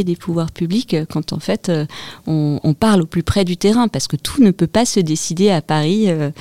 des 0.04 0.16
pouvoirs 0.16 0.52
publics 0.52 0.96
quand 1.10 1.34
en 1.34 1.40
fait 1.40 1.70
euh, 1.70 1.86
on, 2.26 2.60
on, 2.64 2.74
parle 2.74 3.02
au 3.02 3.06
plus 3.06 3.24
près 3.24 3.46
du 3.46 3.58
terrain 3.58 3.88
parce 3.88 4.08
que 4.08 4.16
tout 4.16 4.44
ne 4.44 4.52
peut 4.52 4.68
pas 4.68 4.86
se 4.86 5.00
décider 5.00 5.50
à 5.50 5.62
Paris. 5.62 6.10
Euh, 6.10 6.32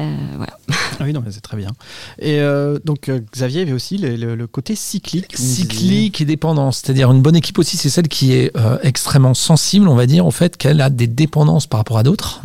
euh, 0.00 0.16
voilà. 0.36 0.58
Ah 1.00 1.04
oui, 1.04 1.12
non, 1.12 1.22
mais 1.24 1.32
c'est 1.32 1.40
très 1.40 1.56
bien. 1.56 1.70
Et 2.18 2.40
euh, 2.40 2.78
donc 2.84 3.10
Xavier 3.32 3.62
avait 3.62 3.72
aussi 3.72 3.98
le, 3.98 4.16
le, 4.16 4.34
le 4.34 4.46
côté 4.46 4.74
cyclique. 4.74 5.36
Cyclique 5.36 6.20
et 6.20 6.24
dépendance. 6.24 6.82
C'est-à-dire 6.84 7.10
une 7.10 7.22
bonne 7.22 7.36
équipe 7.36 7.58
aussi, 7.58 7.76
c'est 7.76 7.90
celle 7.90 8.08
qui 8.08 8.32
est 8.34 8.56
euh, 8.56 8.78
extrêmement 8.82 9.34
sensible, 9.34 9.88
on 9.88 9.94
va 9.94 10.06
dire, 10.06 10.26
au 10.26 10.30
fait 10.30 10.56
qu'elle 10.56 10.80
a 10.80 10.90
des 10.90 11.06
dépendances 11.06 11.66
par 11.66 11.78
rapport 11.80 11.98
à 11.98 12.02
d'autres. 12.02 12.42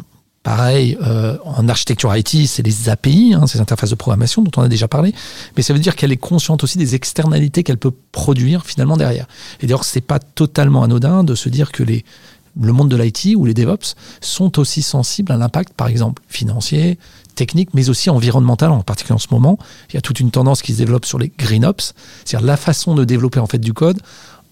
Pareil, 0.47 0.97
euh, 1.01 1.37
en 1.43 1.67
architecture 1.67 2.15
IT, 2.15 2.47
c'est 2.47 2.63
les 2.63 2.87
API, 2.87 3.33
hein, 3.33 3.47
ces 3.47 3.59
interfaces 3.59 3.89
de 3.89 3.95
programmation 3.95 4.41
dont 4.41 4.51
on 4.55 4.61
a 4.61 4.69
déjà 4.69 4.87
parlé, 4.87 5.13
mais 5.57 5.61
ça 5.61 5.73
veut 5.73 5.79
dire 5.79 5.97
qu'elle 5.97 6.13
est 6.13 6.15
consciente 6.15 6.63
aussi 6.63 6.77
des 6.77 6.95
externalités 6.95 7.63
qu'elle 7.63 7.77
peut 7.77 7.91
produire 8.13 8.65
finalement 8.65 8.95
derrière. 8.95 9.27
Et 9.59 9.67
d'ailleurs, 9.67 9.83
c'est 9.83 9.99
pas 9.99 10.19
totalement 10.19 10.83
anodin 10.83 11.25
de 11.25 11.35
se 11.35 11.49
dire 11.49 11.73
que 11.73 11.83
les, 11.83 12.05
le 12.57 12.71
monde 12.71 12.87
de 12.87 12.95
l'IT 12.95 13.35
ou 13.35 13.43
les 13.43 13.53
DevOps 13.53 13.95
sont 14.21 14.57
aussi 14.57 14.83
sensibles 14.83 15.33
à 15.33 15.35
l'impact, 15.35 15.73
par 15.73 15.89
exemple, 15.89 16.23
financier, 16.29 16.97
technique, 17.35 17.73
mais 17.73 17.89
aussi 17.89 18.09
environnemental, 18.09 18.71
en 18.71 18.81
particulier 18.83 19.15
en 19.15 19.19
ce 19.19 19.27
moment. 19.31 19.59
Il 19.89 19.95
y 19.95 19.97
a 19.97 20.01
toute 20.01 20.21
une 20.21 20.31
tendance 20.31 20.61
qui 20.61 20.71
se 20.71 20.77
développe 20.77 21.05
sur 21.05 21.19
les 21.19 21.29
green 21.37 21.65
ops, 21.65 21.93
c'est-à-dire 22.23 22.47
la 22.47 22.55
façon 22.55 22.95
de 22.95 23.03
développer 23.03 23.39
en 23.41 23.47
fait 23.47 23.59
du 23.59 23.73
code 23.73 23.99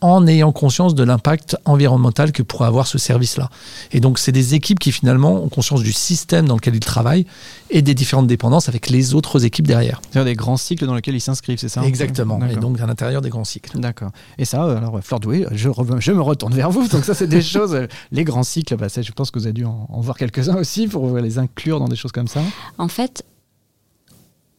en 0.01 0.27
ayant 0.27 0.51
conscience 0.51 0.95
de 0.95 1.03
l'impact 1.03 1.57
environnemental 1.65 2.31
que 2.31 2.43
pourrait 2.43 2.67
avoir 2.67 2.87
ce 2.87 2.97
service-là. 2.97 3.49
Et 3.91 3.99
donc, 3.99 4.19
c'est 4.19 4.31
des 4.31 4.53
équipes 4.53 4.79
qui 4.79 4.91
finalement 4.91 5.43
ont 5.43 5.49
conscience 5.49 5.81
du 5.81 5.93
système 5.93 6.47
dans 6.47 6.55
lequel 6.55 6.75
ils 6.75 6.79
travaillent 6.79 7.25
et 7.69 7.81
des 7.81 7.93
différentes 7.93 8.27
dépendances 8.27 8.69
avec 8.69 8.89
les 8.89 9.13
autres 9.13 9.45
équipes 9.45 9.67
derrière. 9.67 10.01
C'est-à-dire 10.03 10.25
des 10.25 10.35
grands 10.35 10.57
cycles 10.57 10.85
dans 10.85 10.95
lesquels 10.95 11.15
ils 11.15 11.21
s'inscrivent, 11.21 11.59
c'est 11.59 11.69
ça 11.69 11.83
Exactement. 11.83 12.39
Et 12.47 12.55
donc, 12.55 12.79
à 12.79 12.85
l'intérieur 12.85 13.21
des 13.21 13.29
grands 13.29 13.43
cycles. 13.43 13.79
D'accord. 13.79 14.11
Et 14.37 14.45
ça, 14.45 14.63
alors, 14.63 14.99
Fleur 15.01 15.19
Doué, 15.19 15.45
je, 15.51 15.69
je, 15.99 16.11
me 16.11 16.21
retourne 16.21 16.53
vers 16.53 16.69
vous. 16.69 16.87
Donc, 16.87 17.03
ça, 17.03 17.13
c'est 17.13 17.27
des 17.27 17.41
choses. 17.43 17.87
Les 18.11 18.23
grands 18.23 18.43
cycles, 18.43 18.75
bah, 18.75 18.87
je 18.95 19.11
pense 19.11 19.31
que 19.31 19.39
vous 19.39 19.45
avez 19.45 19.53
dû 19.53 19.65
en, 19.65 19.87
en 19.89 20.01
voir 20.01 20.17
quelques-uns 20.17 20.55
aussi 20.55 20.87
pour 20.87 21.17
les 21.17 21.39
inclure 21.39 21.79
dans 21.79 21.87
des 21.87 21.95
choses 21.95 22.11
comme 22.11 22.27
ça. 22.27 22.41
En 22.77 22.87
fait, 22.87 23.23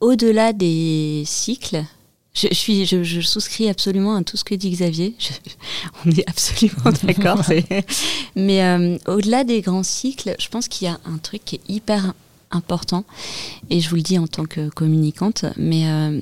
au-delà 0.01 0.53
des 0.53 1.23
cycles, 1.27 1.85
Je, 2.37 2.53
suis, 2.53 2.85
je, 2.85 3.21
souscris 3.23 3.69
absolument 3.71 4.15
à 4.15 4.23
tout 4.23 4.37
ce 4.37 4.45
que 4.45 4.55
dit 4.55 4.71
Xavier. 4.71 5.15
on 6.07 6.11
est 6.11 6.29
absolument 6.29 6.93
d'accord. 7.03 7.41
Mais 8.37 8.63
euh, 8.63 8.99
au-delà 9.07 9.43
des 9.43 9.63
grands 9.63 9.83
cycles, 9.83 10.37
je 10.39 10.49
pense 10.49 10.69
qu'il 10.69 10.87
y 10.87 10.91
a 10.91 10.99
un 11.07 11.17
truc 11.17 11.43
qui 11.47 11.57
est 11.57 11.71
hyper 11.71 12.13
important, 12.51 13.05
et 13.71 13.81
je 13.81 13.89
vous 13.89 13.97
le 13.97 14.03
dis 14.03 14.19
en 14.19 14.27
tant 14.27 14.45
que 14.45 14.69
communicante, 14.69 15.47
mais 15.57 15.89
euh, 15.89 16.21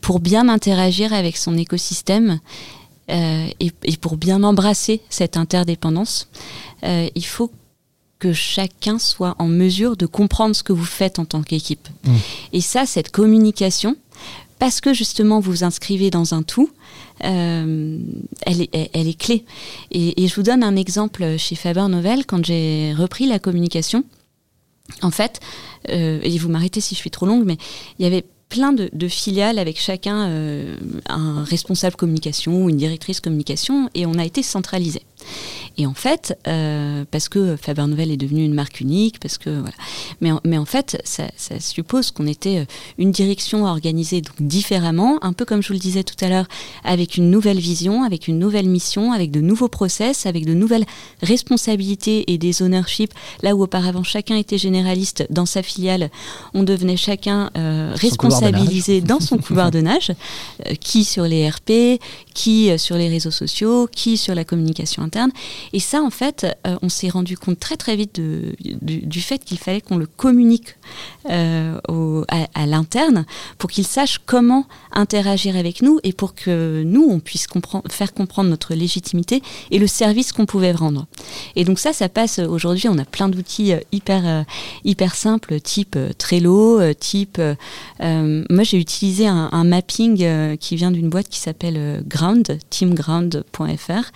pour 0.00 0.18
bien 0.18 0.48
interagir 0.48 1.12
avec 1.12 1.36
son 1.36 1.56
écosystème 1.56 2.40
euh, 3.10 3.46
et, 3.60 3.96
pour 3.96 4.16
bien 4.16 4.42
embrasser 4.42 5.00
cette 5.10 5.36
interdépendance, 5.36 6.28
il 6.82 7.24
faut 7.24 7.52
que 8.18 8.32
chacun 8.32 8.98
soit 8.98 9.36
en 9.38 9.46
mesure 9.46 9.96
de 9.96 10.06
comprendre 10.06 10.54
ce 10.54 10.62
que 10.62 10.72
vous 10.72 10.84
faites 10.84 11.18
en 11.18 11.24
tant 11.24 11.42
qu'équipe. 11.42 11.88
Mmh. 12.04 12.14
Et 12.52 12.60
ça, 12.60 12.86
cette 12.86 13.10
communication, 13.10 13.96
parce 14.62 14.80
que 14.80 14.94
justement 14.94 15.40
vous 15.40 15.50
vous 15.50 15.64
inscrivez 15.64 16.12
dans 16.12 16.34
un 16.34 16.44
tout, 16.44 16.70
euh, 17.24 17.98
elle, 18.46 18.60
est, 18.60 19.18
clé. 19.18 19.44
Et, 19.90 20.28
je 20.28 20.34
vous 20.36 20.44
donne 20.44 20.62
un 20.62 20.76
exemple 20.76 21.36
chez 21.36 21.56
Faber 21.56 21.88
Novel, 21.88 22.24
quand 22.26 22.44
j'ai 22.44 22.94
repris 22.96 23.26
la 23.26 23.40
communication. 23.40 24.04
En 25.02 25.10
fait, 25.10 25.40
euh, 25.88 26.20
et 26.22 26.38
vous 26.38 26.48
m'arrêtez 26.48 26.80
si 26.80 26.94
je 26.94 27.00
suis 27.00 27.10
trop 27.10 27.26
longue, 27.26 27.44
mais 27.44 27.56
il 27.98 28.04
y 28.04 28.06
avait 28.06 28.24
plein 28.48 28.72
de, 28.72 29.08
filiales 29.08 29.58
avec 29.58 29.80
chacun 29.80 30.28
euh, 30.28 30.76
un 31.08 31.42
responsable 31.42 31.96
communication 31.96 32.62
ou 32.62 32.70
une 32.70 32.76
directrice 32.76 33.18
communication, 33.18 33.90
et 33.94 34.06
on 34.06 34.14
a 34.14 34.24
été 34.24 34.44
centralisé. 34.44 35.02
Et 35.78 35.86
en 35.86 35.94
fait, 35.94 36.38
euh, 36.46 37.04
parce 37.10 37.28
que 37.28 37.56
Faber 37.56 37.86
Novel 37.86 38.10
est 38.10 38.16
devenu 38.16 38.44
une 38.44 38.54
marque 38.54 38.80
unique, 38.80 39.18
parce 39.20 39.38
que 39.38 39.50
voilà. 39.50 39.74
Mais 40.20 40.30
en, 40.30 40.40
mais 40.44 40.58
en 40.58 40.64
fait, 40.64 41.00
ça, 41.04 41.24
suppose 41.60 42.10
qu'on 42.10 42.26
était 42.26 42.58
euh, 42.58 42.64
une 42.98 43.10
direction 43.10 43.64
organisée 43.64 44.20
donc 44.20 44.34
différemment, 44.40 45.18
un 45.22 45.32
peu 45.32 45.44
comme 45.44 45.62
je 45.62 45.68
vous 45.68 45.74
le 45.74 45.80
disais 45.80 46.02
tout 46.02 46.22
à 46.22 46.28
l'heure, 46.28 46.46
avec 46.84 47.16
une 47.16 47.30
nouvelle 47.30 47.58
vision, 47.58 48.02
avec 48.02 48.28
une 48.28 48.38
nouvelle 48.38 48.68
mission, 48.68 49.12
avec 49.12 49.30
de 49.30 49.40
nouveaux 49.40 49.68
process, 49.68 50.26
avec 50.26 50.44
de 50.44 50.52
nouvelles 50.52 50.84
responsabilités 51.22 52.30
et 52.32 52.38
des 52.38 52.62
ownerships. 52.62 53.12
Là 53.42 53.54
où 53.54 53.62
auparavant 53.62 54.02
chacun 54.02 54.36
était 54.36 54.58
généraliste 54.58 55.26
dans 55.30 55.46
sa 55.46 55.62
filiale, 55.62 56.10
on 56.52 56.64
devenait 56.64 56.96
chacun 56.96 57.50
euh, 57.56 57.92
responsabilisé 57.94 59.00
dans 59.00 59.20
son 59.20 59.38
couloir 59.38 59.70
de 59.70 59.80
nage, 59.80 60.12
qui 60.80 61.04
sur 61.04 61.24
les 61.24 61.48
RP, 61.48 62.00
qui 62.34 62.78
sur 62.78 62.96
les 62.96 63.08
réseaux 63.08 63.30
sociaux, 63.30 63.88
qui 63.90 64.16
sur 64.16 64.34
la 64.34 64.44
communication 64.44 65.02
Et 65.72 65.80
ça, 65.80 66.02
en 66.02 66.10
fait, 66.10 66.46
euh, 66.66 66.76
on 66.82 66.88
s'est 66.88 67.08
rendu 67.08 67.36
compte 67.36 67.58
très 67.58 67.76
très 67.76 67.96
vite 67.96 68.20
du, 68.20 69.20
fait 69.20 69.38
qu'il 69.38 69.58
fallait 69.58 69.80
qu'on 69.80 69.96
le 69.96 70.06
communique 70.06 70.76
euh, 71.30 71.78
à, 72.28 72.66
l'interne 72.66 73.24
pour 73.58 73.70
qu'il 73.70 73.86
sache 73.86 74.18
comment 74.24 74.66
interagir 74.92 75.56
avec 75.56 75.82
nous 75.82 75.98
et 76.02 76.12
pour 76.12 76.34
que 76.34 76.82
nous, 76.84 77.06
on 77.08 77.20
puisse 77.20 77.46
faire 77.90 78.12
comprendre 78.12 78.50
notre 78.50 78.74
légitimité 78.74 79.42
et 79.70 79.78
le 79.78 79.86
service 79.86 80.32
qu'on 80.32 80.46
pouvait 80.46 80.72
rendre. 80.72 81.06
Et 81.56 81.64
donc 81.64 81.78
ça, 81.78 81.92
ça 81.92 82.08
passe 82.08 82.38
aujourd'hui, 82.38 82.88
on 82.88 82.98
a 82.98 83.04
plein 83.04 83.28
d'outils 83.28 83.72
euh, 83.72 83.80
hyper, 83.92 84.44
hyper 84.84 85.14
simples, 85.14 85.60
type 85.60 85.98
Trello, 86.18 86.80
type... 86.94 87.40
moi, 88.00 88.62
j'ai 88.62 88.78
utilisé 88.78 89.26
un, 89.26 89.64
mapping 89.64 90.56
qui 90.58 90.76
vient 90.76 90.90
d'une 90.90 91.08
boîte 91.08 91.28
qui 91.28 91.38
s'appelle 91.38 92.02
Ground, 92.06 92.58
teamground.fr. 92.70 94.12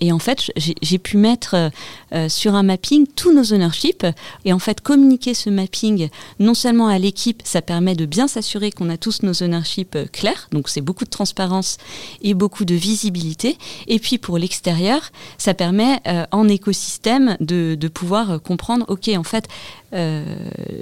et 0.00 0.12
fait, 0.18 0.50
j'ai 0.56 0.98
pu 0.98 1.16
mettre 1.16 1.54
euh, 1.54 1.68
euh, 2.14 2.28
sur 2.28 2.54
un 2.54 2.62
mapping 2.62 3.06
tous 3.06 3.32
nos 3.32 3.52
ownerships 3.52 4.06
et 4.44 4.52
en 4.52 4.58
fait 4.58 4.80
communiquer 4.80 5.34
ce 5.34 5.50
mapping 5.50 6.08
non 6.38 6.54
seulement 6.54 6.88
à 6.88 6.98
l'équipe, 6.98 7.42
ça 7.44 7.62
permet 7.62 7.94
de 7.94 8.06
bien 8.06 8.28
s'assurer 8.28 8.70
qu'on 8.70 8.90
a 8.90 8.96
tous 8.96 9.22
nos 9.22 9.42
ownerships 9.42 9.96
euh, 9.96 10.06
clairs, 10.06 10.48
donc 10.52 10.68
c'est 10.68 10.80
beaucoup 10.80 11.04
de 11.04 11.10
transparence 11.10 11.78
et 12.22 12.34
beaucoup 12.34 12.64
de 12.64 12.74
visibilité. 12.74 13.58
Et 13.86 13.98
puis 13.98 14.18
pour 14.18 14.38
l'extérieur, 14.38 15.10
ça 15.36 15.54
permet 15.54 16.00
en 16.32 16.48
écosystème 16.48 17.36
de, 17.40 17.74
de, 17.74 17.88
pouvoir 17.88 18.40
comprendre, 18.42 18.84
ok, 18.88 19.08
en 19.16 19.22
fait, 19.22 19.48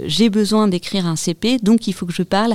j'ai 0.07 0.29
besoin 0.31 0.69
d'écrire 0.69 1.07
un 1.07 1.17
CP, 1.17 1.59
donc 1.63 1.87
il 1.87 1.93
faut 1.93 2.07
que 2.07 2.13
je 2.13 2.23
parle 2.23 2.55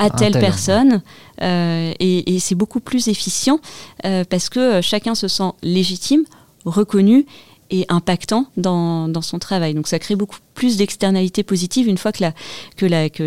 à 0.00 0.10
telle 0.10 0.32
personne. 0.32 1.02
Euh, 1.42 1.92
et, 2.00 2.38
c'est 2.40 2.54
beaucoup 2.54 2.80
plus 2.80 3.08
efficient 3.08 3.60
euh, 4.04 4.24
parce 4.28 4.48
que 4.48 4.80
chacun 4.80 5.14
se 5.14 5.28
sent 5.28 5.52
légitime, 5.62 6.24
reconnu 6.64 7.26
et 7.72 7.86
impactant 7.88 8.46
dans, 8.56 9.08
dans, 9.08 9.22
son 9.22 9.38
travail. 9.38 9.74
Donc 9.74 9.86
ça 9.86 9.98
crée 9.98 10.16
beaucoup 10.16 10.38
plus 10.54 10.76
d'externalités 10.76 11.44
positives 11.44 11.86
une 11.86 11.98
fois 11.98 12.10
que 12.12 12.22
la, 12.22 12.32
que 12.76 12.86
la, 12.86 13.08
que 13.10 13.22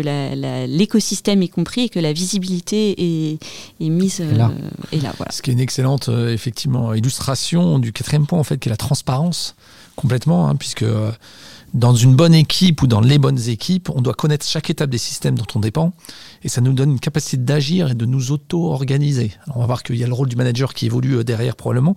l'écosystème 0.66 1.42
est 1.42 1.48
compris 1.48 1.82
et 1.82 1.88
que 1.88 2.00
la 2.00 2.12
visibilité 2.12 2.94
est, 2.98 3.38
est 3.80 3.88
mise 3.88 4.20
et 4.20 4.34
là. 4.34 4.50
Euh, 4.92 5.00
là 5.00 5.14
voilà. 5.16 5.32
Ce 5.32 5.40
qui 5.40 5.50
est 5.50 5.54
une 5.54 5.60
excellente 5.60 6.10
effectivement 6.28 6.92
illustration 6.92 7.78
du 7.78 7.92
quatrième 7.92 8.26
point 8.26 8.38
en 8.38 8.44
fait 8.44 8.58
qui 8.58 8.68
est 8.68 8.70
la 8.70 8.76
transparence 8.76 9.54
complètement 9.96 10.48
hein, 10.48 10.56
puisque 10.56 10.84
dans 11.74 11.94
une 11.94 12.14
bonne 12.14 12.34
équipe 12.34 12.82
ou 12.82 12.86
dans 12.86 13.00
les 13.00 13.18
bonnes 13.18 13.48
équipes, 13.48 13.90
on 13.90 14.00
doit 14.00 14.14
connaître 14.14 14.46
chaque 14.46 14.70
étape 14.70 14.90
des 14.90 14.98
systèmes 14.98 15.34
dont 15.34 15.46
on 15.56 15.58
dépend 15.58 15.92
et 16.44 16.48
ça 16.48 16.60
nous 16.60 16.72
donne 16.72 16.92
une 16.92 17.00
capacité 17.00 17.36
d'agir 17.36 17.90
et 17.90 17.94
de 17.94 18.06
nous 18.06 18.30
auto-organiser. 18.30 19.32
On 19.54 19.58
va 19.58 19.66
voir 19.66 19.82
qu'il 19.82 19.96
y 19.96 20.04
a 20.04 20.06
le 20.06 20.12
rôle 20.12 20.28
du 20.28 20.36
manager 20.36 20.72
qui 20.72 20.86
évolue 20.86 21.16
euh, 21.16 21.24
derrière 21.24 21.56
probablement, 21.56 21.94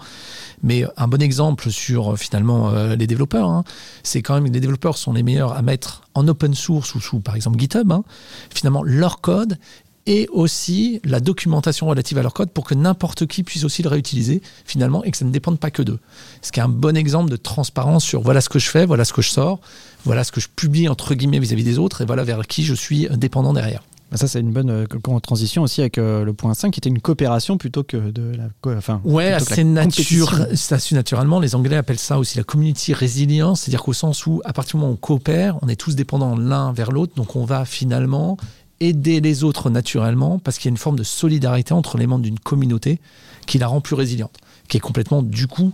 mais 0.63 0.83
un 0.97 1.07
bon 1.07 1.21
exemple 1.21 1.69
sur 1.69 2.13
euh, 2.13 2.15
finalement 2.15 2.71
euh, 2.71 2.95
les 2.95 3.05
développeurs, 3.05 3.49
hein, 3.49 3.63
c'est 4.01 4.23
quand 4.23 4.33
même 4.33 4.49
que 4.49 4.53
les 4.53 4.59
développeurs 4.59 4.97
sont 4.97 5.13
les 5.13 5.21
meilleurs 5.21 5.53
à 5.53 5.61
mettre 5.61 6.01
en 6.15 6.27
open 6.27 6.55
source 6.55 6.95
ou 6.95 6.99
sous 6.99 7.19
par 7.19 7.35
exemple 7.35 7.59
GitHub, 7.59 7.91
hein, 7.91 8.03
finalement 8.49 8.81
leur 8.81 9.21
code 9.21 9.59
et 10.07 10.27
aussi 10.31 10.99
la 11.03 11.19
documentation 11.19 11.87
relative 11.87 12.17
à 12.17 12.23
leur 12.23 12.33
code 12.33 12.49
pour 12.49 12.63
que 12.63 12.73
n'importe 12.73 13.27
qui 13.27 13.43
puisse 13.43 13.65
aussi 13.65 13.83
le 13.83 13.89
réutiliser 13.89 14.41
finalement 14.65 15.03
et 15.03 15.11
que 15.11 15.17
ça 15.17 15.25
ne 15.25 15.31
dépende 15.31 15.59
pas 15.59 15.69
que 15.69 15.83
d'eux. 15.83 15.99
Ce 16.41 16.51
qui 16.51 16.59
est 16.59 16.63
un 16.63 16.69
bon 16.69 16.97
exemple 16.97 17.29
de 17.29 17.35
transparence 17.35 18.03
sur 18.03 18.21
voilà 18.21 18.41
ce 18.41 18.49
que 18.49 18.57
je 18.57 18.69
fais, 18.69 18.85
voilà 18.85 19.05
ce 19.05 19.13
que 19.13 19.21
je 19.21 19.29
sors, 19.29 19.59
voilà 20.05 20.23
ce 20.23 20.31
que 20.31 20.39
je 20.39 20.47
publie 20.47 20.87
entre 20.87 21.13
guillemets 21.13 21.39
vis-à-vis 21.39 21.65
des 21.65 21.77
autres 21.77 22.01
et 22.01 22.05
voilà 22.05 22.23
vers 22.23 22.47
qui 22.47 22.63
je 22.63 22.73
suis 22.73 23.07
dépendant 23.11 23.53
derrière. 23.53 23.83
Ça, 24.13 24.27
c'est 24.27 24.39
une 24.39 24.53
bonne 24.53 24.69
euh, 24.69 25.19
transition 25.21 25.63
aussi 25.63 25.81
avec 25.81 25.97
euh, 25.97 26.23
le 26.23 26.31
point 26.31 26.53
5 26.53 26.71
qui 26.71 26.79
était 26.79 26.89
une 26.89 27.01
coopération 27.01 27.57
plutôt 27.57 27.83
que 27.83 27.97
de 27.97 28.31
la. 28.37 28.77
Enfin, 28.77 29.01
ouais, 29.03 29.33
assez, 29.33 29.65
naturellement. 29.65 31.41
Les 31.41 31.55
Anglais 31.55 31.75
appellent 31.75 31.99
ça 31.99 32.17
aussi 32.17 32.37
la 32.37 32.45
community 32.45 32.93
resilience, 32.93 33.61
c'est-à-dire 33.61 33.83
qu'au 33.83 33.91
sens 33.91 34.25
où, 34.25 34.41
à 34.45 34.53
partir 34.53 34.77
du 34.77 34.77
moment 34.77 34.93
où 34.93 34.95
on 34.95 34.97
coopère, 34.97 35.57
on 35.61 35.67
est 35.67 35.75
tous 35.75 35.95
dépendants 35.95 36.37
l'un 36.37 36.71
vers 36.71 36.91
l'autre, 36.93 37.15
donc 37.15 37.35
on 37.35 37.43
va 37.43 37.65
finalement 37.65 38.37
aider 38.79 39.21
les 39.21 39.43
autres 39.43 39.69
naturellement 39.69 40.39
parce 40.39 40.57
qu'il 40.57 40.65
y 40.65 40.69
a 40.69 40.71
une 40.71 40.77
forme 40.77 40.97
de 40.97 41.03
solidarité 41.03 41.73
entre 41.73 41.97
les 41.97 42.07
membres 42.07 42.23
d'une 42.23 42.39
communauté 42.39 42.99
qui 43.45 43.57
la 43.57 43.67
rend 43.67 43.81
plus 43.81 43.95
résiliente, 43.95 44.37
qui 44.67 44.77
est 44.77 44.81
complètement 44.81 45.21
du 45.21 45.47
coup 45.47 45.73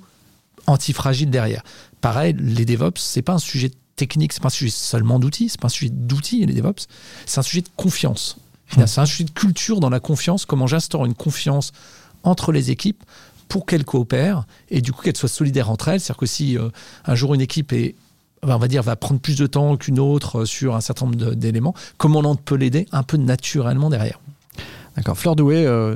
antifragile 0.68 1.30
derrière. 1.30 1.64
Pareil, 2.02 2.36
les 2.40 2.66
DevOps, 2.66 3.00
c'est 3.00 3.22
pas 3.22 3.34
un 3.34 3.40
sujet 3.40 3.72
technique, 3.96 4.34
c'est 4.34 4.42
pas 4.42 4.48
un 4.48 4.52
sujet 4.52 4.72
seulement 4.72 5.20
d'outils, 5.20 5.50
c'est 5.50 5.60
pas 5.60 5.68
un 5.68 5.70
sujet 5.70 5.92
d'outils 5.92 6.46
les 6.46 6.54
DevOps, 6.54 6.88
c'est 7.26 7.40
un 7.40 7.44
sujet 7.44 7.62
de 7.62 7.70
confiance. 7.76 8.38
C'est 8.88 9.00
un 9.00 9.06
sujet 9.06 9.26
de 9.26 9.32
culture 9.32 9.80
dans 9.80 9.90
la 9.90 10.00
confiance, 10.00 10.46
comment 10.46 10.66
j'instaure 10.66 11.06
une 11.06 11.14
confiance 11.14 11.72
entre 12.24 12.52
les 12.52 12.72
équipes 12.72 13.04
pour 13.48 13.66
qu'elles 13.66 13.86
coopèrent 13.86 14.46
et 14.70 14.82
du 14.82 14.92
coup 14.92 15.04
qu'elles 15.04 15.18
soient 15.18 15.30
solidaires 15.30 15.70
entre 15.70 15.90
elles. 15.90 16.00
C'est-à-dire 16.00 16.18
que 16.18 16.26
si 16.26 16.58
euh, 16.58 16.70
un 17.06 17.14
jour 17.14 17.36
une 17.36 17.42
équipe 17.42 17.72
est 17.72 17.96
on 18.46 18.58
va 18.58 18.68
dire, 18.68 18.84
va 18.84 18.96
prendre 18.96 19.20
plus 19.20 19.38
de 19.38 19.48
temps 19.48 19.78
qu'une 19.78 20.00
autre 20.00 20.42
euh, 20.42 20.46
sur 20.46 20.76
un 20.76 20.82
certain 20.82 21.06
nombre 21.06 21.34
d'éléments, 21.36 21.74
comment 21.98 22.20
on 22.20 22.36
peut 22.36 22.56
l'aider 22.56 22.88
un 22.92 23.04
peu 23.04 23.18
naturellement 23.18 23.90
derrière? 23.90 24.20
D'accord. 24.96 25.18
Fleur 25.18 25.36
Doué, 25.36 25.66
euh, 25.66 25.96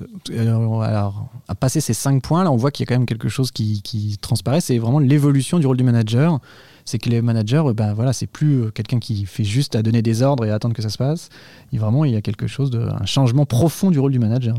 alors, 0.81 1.29
à 1.47 1.53
passer 1.53 1.81
ces 1.81 1.93
cinq 1.93 2.23
points, 2.23 2.43
là, 2.43 2.51
on 2.51 2.55
voit 2.55 2.71
qu'il 2.71 2.83
y 2.83 2.87
a 2.87 2.89
quand 2.89 2.99
même 2.99 3.05
quelque 3.05 3.29
chose 3.29 3.51
qui, 3.51 3.81
qui 3.83 4.17
transparaît. 4.19 4.59
C'est 4.59 4.79
vraiment 4.79 4.99
l'évolution 4.99 5.59
du 5.59 5.67
rôle 5.67 5.77
du 5.77 5.83
manager. 5.83 6.39
C'est 6.83 6.97
que 6.97 7.09
les 7.09 7.21
managers, 7.21 7.63
ben 7.75 7.93
voilà, 7.93 8.13
c'est 8.13 8.27
plus 8.27 8.63
euh, 8.63 8.71
quelqu'un 8.71 8.99
qui 8.99 9.25
fait 9.25 9.43
juste 9.43 9.75
à 9.75 9.83
donner 9.83 10.01
des 10.01 10.23
ordres 10.23 10.45
et 10.45 10.51
à 10.51 10.55
attendre 10.55 10.73
que 10.73 10.81
ça 10.81 10.89
se 10.89 10.97
passe. 10.97 11.29
Et 11.73 11.77
vraiment, 11.77 12.05
il 12.05 12.13
y 12.13 12.15
a 12.15 12.21
quelque 12.21 12.47
chose 12.47 12.71
de, 12.71 12.79
un 12.79 13.05
changement 13.05 13.45
profond 13.45 13.91
du 13.91 13.99
rôle 13.99 14.13
du 14.13 14.19
manager. 14.19 14.55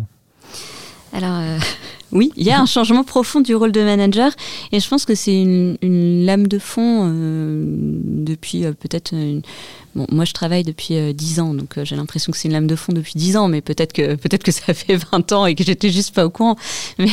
Alors, 1.12 1.40
oui, 2.12 2.32
il 2.36 2.46
y 2.46 2.50
a 2.50 2.60
un 2.60 2.66
changement 2.66 3.04
profond 3.04 3.40
du 3.40 3.54
rôle 3.54 3.72
de 3.72 3.82
manager 3.82 4.32
et 4.72 4.80
je 4.80 4.88
pense 4.88 5.04
que 5.04 5.14
c'est 5.14 5.40
une, 5.40 5.76
lame 6.24 6.46
de 6.46 6.58
fond 6.58 7.06
depuis 7.10 8.62
peut-être 8.80 9.12
une, 9.12 9.42
moi, 10.10 10.24
je 10.24 10.32
travaille 10.32 10.62
depuis 10.62 10.96
euh, 10.96 11.12
dix 11.12 11.28
10 11.28 11.40
ans, 11.40 11.54
donc 11.54 11.76
euh, 11.76 11.84
j'ai 11.84 11.96
l'impression 11.96 12.32
que 12.32 12.38
c'est 12.38 12.48
une 12.48 12.54
lame 12.54 12.66
de 12.66 12.76
fond 12.76 12.92
depuis 12.92 13.14
10 13.16 13.36
ans, 13.36 13.48
mais 13.48 13.60
peut-être 13.60 13.92
que, 13.92 14.14
peut-être 14.14 14.42
que 14.42 14.52
ça 14.52 14.72
fait 14.74 14.96
20 14.96 15.32
ans 15.32 15.46
et 15.46 15.54
que 15.54 15.64
j'étais 15.64 15.90
juste 15.90 16.14
pas 16.14 16.24
au 16.24 16.30
courant. 16.30 16.56
Mais, 16.98 17.10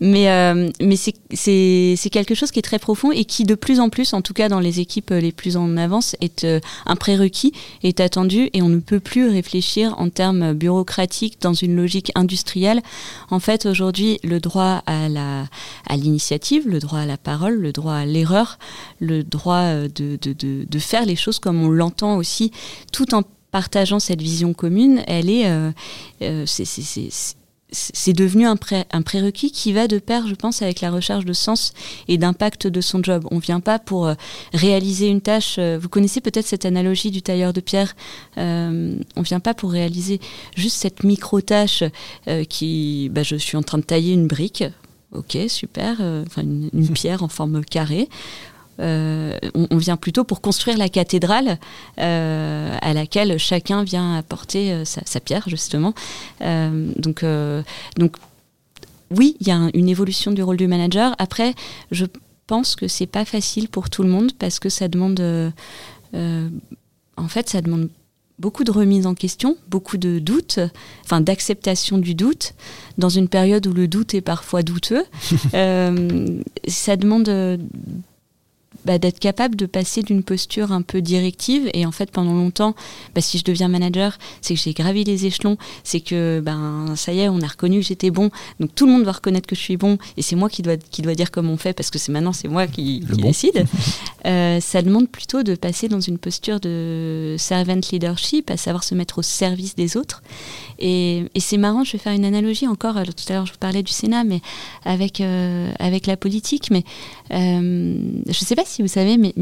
mais, 0.00 0.30
euh, 0.30 0.70
mais 0.80 0.96
c'est, 0.96 2.10
quelque 2.10 2.34
chose 2.34 2.50
qui 2.50 2.58
est 2.58 2.62
très 2.62 2.78
profond 2.78 3.10
et 3.10 3.24
qui, 3.24 3.44
de 3.44 3.54
plus 3.54 3.80
en 3.80 3.88
plus, 3.88 4.12
en 4.12 4.22
tout 4.22 4.34
cas 4.34 4.48
dans 4.48 4.60
les 4.60 4.80
équipes 4.80 5.10
les 5.10 5.32
plus 5.32 5.56
en 5.56 5.76
avance, 5.76 6.14
est 6.20 6.46
un 6.86 6.96
prérequis, 6.96 7.52
est 7.82 8.00
attendu 8.00 8.50
et 8.52 8.62
on 8.62 8.68
ne 8.68 8.80
peut 8.80 9.00
plus 9.00 9.28
réfléchir 9.28 9.94
en 9.98 10.08
termes 10.08 10.52
bureaucratiques 10.52 11.38
dans 11.40 11.54
une 11.54 11.74
logique 11.74 12.12
industrielle. 12.14 12.82
En 13.30 13.40
fait, 13.40 13.66
aujourd'hui, 13.66 14.01
le 14.22 14.38
droit 14.40 14.82
à, 14.86 15.08
la, 15.08 15.46
à 15.88 15.96
l'initiative, 15.96 16.68
le 16.68 16.78
droit 16.78 17.00
à 17.00 17.06
la 17.06 17.16
parole, 17.16 17.54
le 17.54 17.72
droit 17.72 17.94
à 17.94 18.06
l'erreur, 18.06 18.58
le 19.00 19.22
droit 19.22 19.72
de, 19.88 20.18
de, 20.20 20.32
de, 20.32 20.64
de 20.68 20.78
faire 20.78 21.04
les 21.04 21.16
choses 21.16 21.38
comme 21.38 21.62
on 21.62 21.70
l'entend 21.70 22.16
aussi, 22.16 22.52
tout 22.92 23.14
en 23.14 23.22
partageant 23.50 24.00
cette 24.00 24.22
vision 24.22 24.54
commune, 24.54 25.02
elle 25.06 25.28
est, 25.28 25.46
c'est 26.46 26.64
c'est 27.72 28.12
devenu 28.12 28.46
un, 28.46 28.56
un, 28.92 29.02
prérequis 29.02 29.50
qui 29.50 29.72
va 29.72 29.88
de 29.88 29.98
pair, 29.98 30.28
je 30.28 30.34
pense, 30.34 30.62
avec 30.62 30.80
la 30.82 30.90
recherche 30.90 31.24
de 31.24 31.32
sens 31.32 31.72
et 32.06 32.18
d'impact 32.18 32.66
de 32.66 32.80
son 32.80 33.02
job. 33.02 33.26
On 33.30 33.36
ne 33.36 33.40
vient 33.40 33.60
pas 33.60 33.78
pour 33.78 34.06
euh, 34.06 34.14
réaliser 34.52 35.08
une 35.08 35.22
tâche. 35.22 35.56
Euh, 35.58 35.78
vous 35.80 35.88
connaissez 35.88 36.20
peut-être 36.20 36.46
cette 36.46 36.66
analogie 36.66 37.10
du 37.10 37.22
tailleur 37.22 37.52
de 37.52 37.60
pierre. 37.60 37.96
Euh, 38.36 38.94
on 39.16 39.20
ne 39.20 39.24
vient 39.24 39.40
pas 39.40 39.54
pour 39.54 39.72
réaliser 39.72 40.20
juste 40.54 40.76
cette 40.76 41.02
micro-tâche 41.02 41.84
qui, 42.48 43.10
bah, 43.10 43.22
je 43.22 43.36
suis 43.36 43.56
en 43.56 43.62
train 43.62 43.78
de 43.78 43.84
tailler 43.84 44.12
une 44.12 44.26
brique. 44.26 44.64
Ok, 45.12 45.36
super. 45.48 46.00
Enfin, 46.26 46.42
une, 46.42 46.88
pierre 46.94 47.22
en 47.22 47.28
forme 47.28 47.64
carrée. 47.64 48.08
Euh, 48.82 49.38
on, 49.54 49.76
vient 49.76 49.96
plutôt 49.96 50.24
pour 50.24 50.40
construire 50.40 50.76
la 50.76 50.88
cathédrale 50.88 51.58
euh, 51.98 52.76
à 52.80 52.92
laquelle 52.92 53.38
chacun 53.38 53.84
vient 53.84 54.16
apporter 54.16 54.72
euh, 54.72 54.84
sa, 54.84 55.20
pierre, 55.20 55.48
justement. 55.48 55.94
donc, 56.40 57.24
donc, 57.96 58.16
oui, 59.10 59.36
il 59.40 59.46
y 59.46 59.50
a 59.50 59.68
une 59.74 59.88
évolution 59.88 60.32
du 60.32 60.42
rôle 60.42 60.56
du 60.56 60.66
manager. 60.66 61.14
Après, 61.18 61.54
je 61.90 62.06
pense 62.46 62.74
que 62.76 62.88
c'est 62.88 63.06
pas 63.06 63.24
facile 63.24 63.68
pour 63.68 63.90
tout 63.90 64.02
le 64.02 64.08
monde 64.08 64.32
parce 64.38 64.58
que 64.58 64.68
ça 64.68 64.88
demande, 64.88 65.20
en 66.14 67.28
fait, 67.28 67.48
ça 67.50 67.60
demande 67.60 67.88
beaucoup 68.38 68.64
de 68.64 68.72
remise 68.72 69.06
en 69.06 69.14
question, 69.14 69.56
beaucoup 69.68 69.98
de 69.98 70.18
doutes, 70.18 70.58
enfin 71.04 71.20
d'acceptation 71.20 71.98
du 71.98 72.14
doute, 72.14 72.54
dans 72.98 73.10
une 73.10 73.28
période 73.28 73.66
où 73.66 73.72
le 73.72 73.86
doute 73.86 74.14
est 74.14 74.22
parfois 74.22 74.62
douteux. 74.62 75.04
ça 75.52 76.96
demande 76.96 77.60
bah, 78.84 78.98
d'être 78.98 79.18
capable 79.18 79.56
de 79.56 79.66
passer 79.66 80.02
d'une 80.02 80.22
posture 80.22 80.72
un 80.72 80.82
peu 80.82 81.00
directive. 81.00 81.70
Et 81.74 81.86
en 81.86 81.92
fait, 81.92 82.10
pendant 82.10 82.34
longtemps, 82.34 82.74
bah, 83.14 83.20
si 83.20 83.38
je 83.38 83.44
deviens 83.44 83.68
manager, 83.68 84.18
c'est 84.40 84.54
que 84.54 84.60
j'ai 84.60 84.72
gravi 84.72 85.04
les 85.04 85.26
échelons, 85.26 85.56
c'est 85.84 86.00
que 86.00 86.40
ben 86.44 86.94
ça 86.96 87.12
y 87.12 87.20
est, 87.20 87.28
on 87.28 87.40
a 87.40 87.46
reconnu 87.46 87.80
que 87.80 87.86
j'étais 87.86 88.10
bon. 88.10 88.30
Donc 88.60 88.74
tout 88.74 88.86
le 88.86 88.92
monde 88.92 89.04
va 89.04 89.12
reconnaître 89.12 89.46
que 89.46 89.56
je 89.56 89.60
suis 89.60 89.76
bon, 89.76 89.98
et 90.16 90.22
c'est 90.22 90.36
moi 90.36 90.48
qui 90.48 90.62
dois 90.62 90.76
qui 90.76 91.02
doit 91.02 91.14
dire 91.14 91.30
comment 91.30 91.52
on 91.52 91.56
fait 91.56 91.72
parce 91.72 91.90
que 91.90 91.98
c'est 91.98 92.12
maintenant 92.12 92.32
c'est 92.32 92.48
moi 92.48 92.66
qui, 92.66 93.00
décide. 93.00 93.64
euh, 94.26 94.60
ça 94.60 94.82
demande 94.82 95.08
plutôt 95.08 95.42
de 95.42 95.54
passer 95.54 95.88
dans 95.88 96.00
une 96.00 96.18
posture 96.18 96.60
de 96.60 97.36
servant 97.38 97.80
leadership, 97.90 98.50
à 98.50 98.56
savoir 98.56 98.84
se 98.84 98.94
mettre 98.94 99.18
au 99.18 99.22
service 99.22 99.74
des 99.74 99.96
autres. 99.96 100.22
Et, 100.78 101.24
et 101.34 101.40
c'est 101.40 101.56
marrant, 101.58 101.84
je 101.84 101.92
vais 101.92 101.98
faire 101.98 102.12
une 102.12 102.24
analogie 102.24 102.66
encore. 102.66 102.94
Tout 102.94 103.24
à 103.28 103.32
l'heure, 103.34 103.46
je 103.46 103.52
vous 103.52 103.58
parlais 103.58 103.82
du 103.82 103.92
Sénat, 103.92 104.24
mais 104.24 104.40
avec 104.84 105.20
euh, 105.20 105.72
avec 105.78 106.06
la 106.06 106.16
politique, 106.16 106.70
mais 106.70 106.84
euh, 107.32 107.96
je 108.26 108.30
ne 108.30 108.46
sais 108.46 108.56
pas 108.56 108.64
si 108.64 108.71
vous 108.80 108.88
savez, 108.88 109.18
mais 109.18 109.34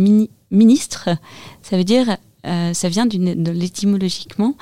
ministre, 0.51 1.11
ça 1.63 1.77
veut 1.77 1.85
dire, 1.85 2.17
euh, 2.47 2.73
ça 2.75 2.89
vient 2.89 3.07
de 3.07 3.51
l'étymologiquement, 3.53 4.55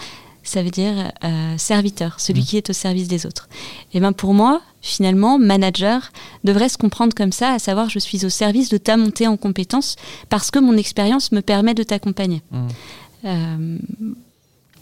ça 0.42 0.62
veut 0.62 0.70
dire 0.70 1.12
euh, 1.24 1.58
serviteur, 1.58 2.20
celui 2.20 2.42
mmh. 2.42 2.44
qui 2.44 2.56
est 2.56 2.70
au 2.70 2.72
service 2.72 3.08
des 3.08 3.26
autres. 3.26 3.48
Et 3.92 4.00
ben 4.00 4.12
pour 4.12 4.34
moi, 4.34 4.60
finalement, 4.80 5.38
manager 5.38 6.10
devrait 6.44 6.68
se 6.68 6.78
comprendre 6.78 7.14
comme 7.14 7.32
ça, 7.32 7.52
à 7.52 7.58
savoir 7.58 7.88
je 7.90 7.98
suis 7.98 8.24
au 8.24 8.30
service 8.30 8.68
de 8.68 8.78
ta 8.78 8.96
montée 8.96 9.26
en 9.26 9.36
compétences 9.36 9.96
parce 10.28 10.50
que 10.50 10.58
mon 10.58 10.76
expérience 10.76 11.32
me 11.32 11.40
permet 11.40 11.74
de 11.74 11.82
t'accompagner. 11.82 12.42
Mmh. 12.50 13.76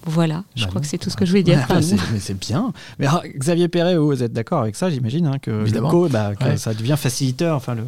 Voilà, 0.09 0.45
je 0.55 0.63
bah 0.63 0.69
crois 0.69 0.81
que 0.81 0.87
c'est 0.87 0.99
tout 0.99 1.11
ce 1.11 1.17
que 1.17 1.25
je 1.25 1.31
voulais 1.31 1.43
dire. 1.43 1.67
mais 2.13 2.21
c'est 2.21 2.39
bien. 2.39 2.73
Mais 3.01 3.07
ah, 3.07 3.23
Xavier 3.37 3.67
Perret, 3.67 3.97
vous 3.97 4.23
êtes 4.23 4.33
d'accord 4.33 4.63
avec 4.63 4.77
ça, 4.77 4.89
j'imagine, 4.89 5.27
hein, 5.27 5.39
que, 5.43 5.69
bah, 6.09 6.33
ça 6.57 6.75
devient 6.75 6.95
facilitateur. 6.97 7.57
Enfin, 7.57 7.75
le, 7.75 7.83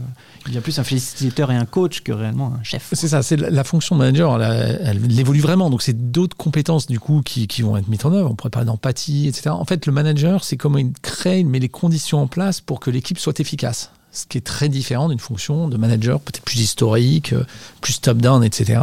il 0.46 0.48
devient 0.48 0.60
plus 0.60 0.78
un 0.80 0.84
facilitateur 0.84 1.52
et 1.52 1.56
un 1.56 1.64
coach 1.64 2.00
que 2.00 2.10
réellement 2.10 2.52
un 2.58 2.62
chef. 2.64 2.88
C'est 2.92 3.08
ça, 3.08 3.22
c'est 3.22 3.36
la, 3.36 3.64
fonction 3.64 3.94
de 3.94 4.00
manager, 4.00 4.42
elle, 4.42 5.18
évolue 5.20 5.40
vraiment. 5.40 5.70
Donc, 5.70 5.82
c'est 5.82 6.10
d'autres 6.10 6.36
compétences 6.36 6.88
du 6.88 6.98
coup 6.98 7.22
qui, 7.24 7.46
qui, 7.46 7.62
vont 7.62 7.76
être 7.76 7.88
mises 7.88 8.04
en 8.04 8.12
œuvre. 8.12 8.30
On 8.30 8.34
pourrait 8.34 8.50
parler 8.50 8.66
d'empathie, 8.66 9.28
etc. 9.28 9.50
En 9.50 9.64
fait, 9.64 9.86
le 9.86 9.92
manager, 9.92 10.42
c'est 10.42 10.56
comment 10.56 10.78
il 10.78 10.92
crée, 11.00 11.40
il 11.40 11.46
met 11.46 11.60
les 11.60 11.68
conditions 11.68 12.20
en 12.20 12.26
place 12.26 12.60
pour 12.60 12.80
que 12.80 12.90
l'équipe 12.90 13.18
soit 13.18 13.38
efficace 13.38 13.92
ce 14.12 14.26
qui 14.26 14.38
est 14.38 14.42
très 14.42 14.68
différent 14.68 15.08
d'une 15.08 15.18
fonction 15.18 15.68
de 15.68 15.76
manager 15.76 16.20
peut-être 16.20 16.42
plus 16.42 16.60
historique, 16.60 17.32
euh, 17.32 17.44
plus 17.80 18.00
top-down, 18.00 18.42
etc. 18.42 18.80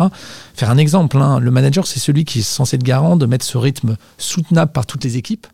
Faire 0.54 0.70
un 0.70 0.78
exemple, 0.78 1.18
hein. 1.18 1.40
le 1.40 1.52
manager, 1.52 1.88
c'est 1.88 2.00
celui 2.00 2.26
qui 2.26 2.40
est 2.40 2.44
censé 2.44 2.76
être 2.76 2.84
garant 2.84 3.16
de 3.16 3.26
mettre 3.26 3.46
ce 3.46 3.58
rythme 3.58 3.98
soutenable 4.18 4.72
par 4.72 4.86
toutes 4.86 5.04
les 5.04 5.18
équipes 5.18 5.48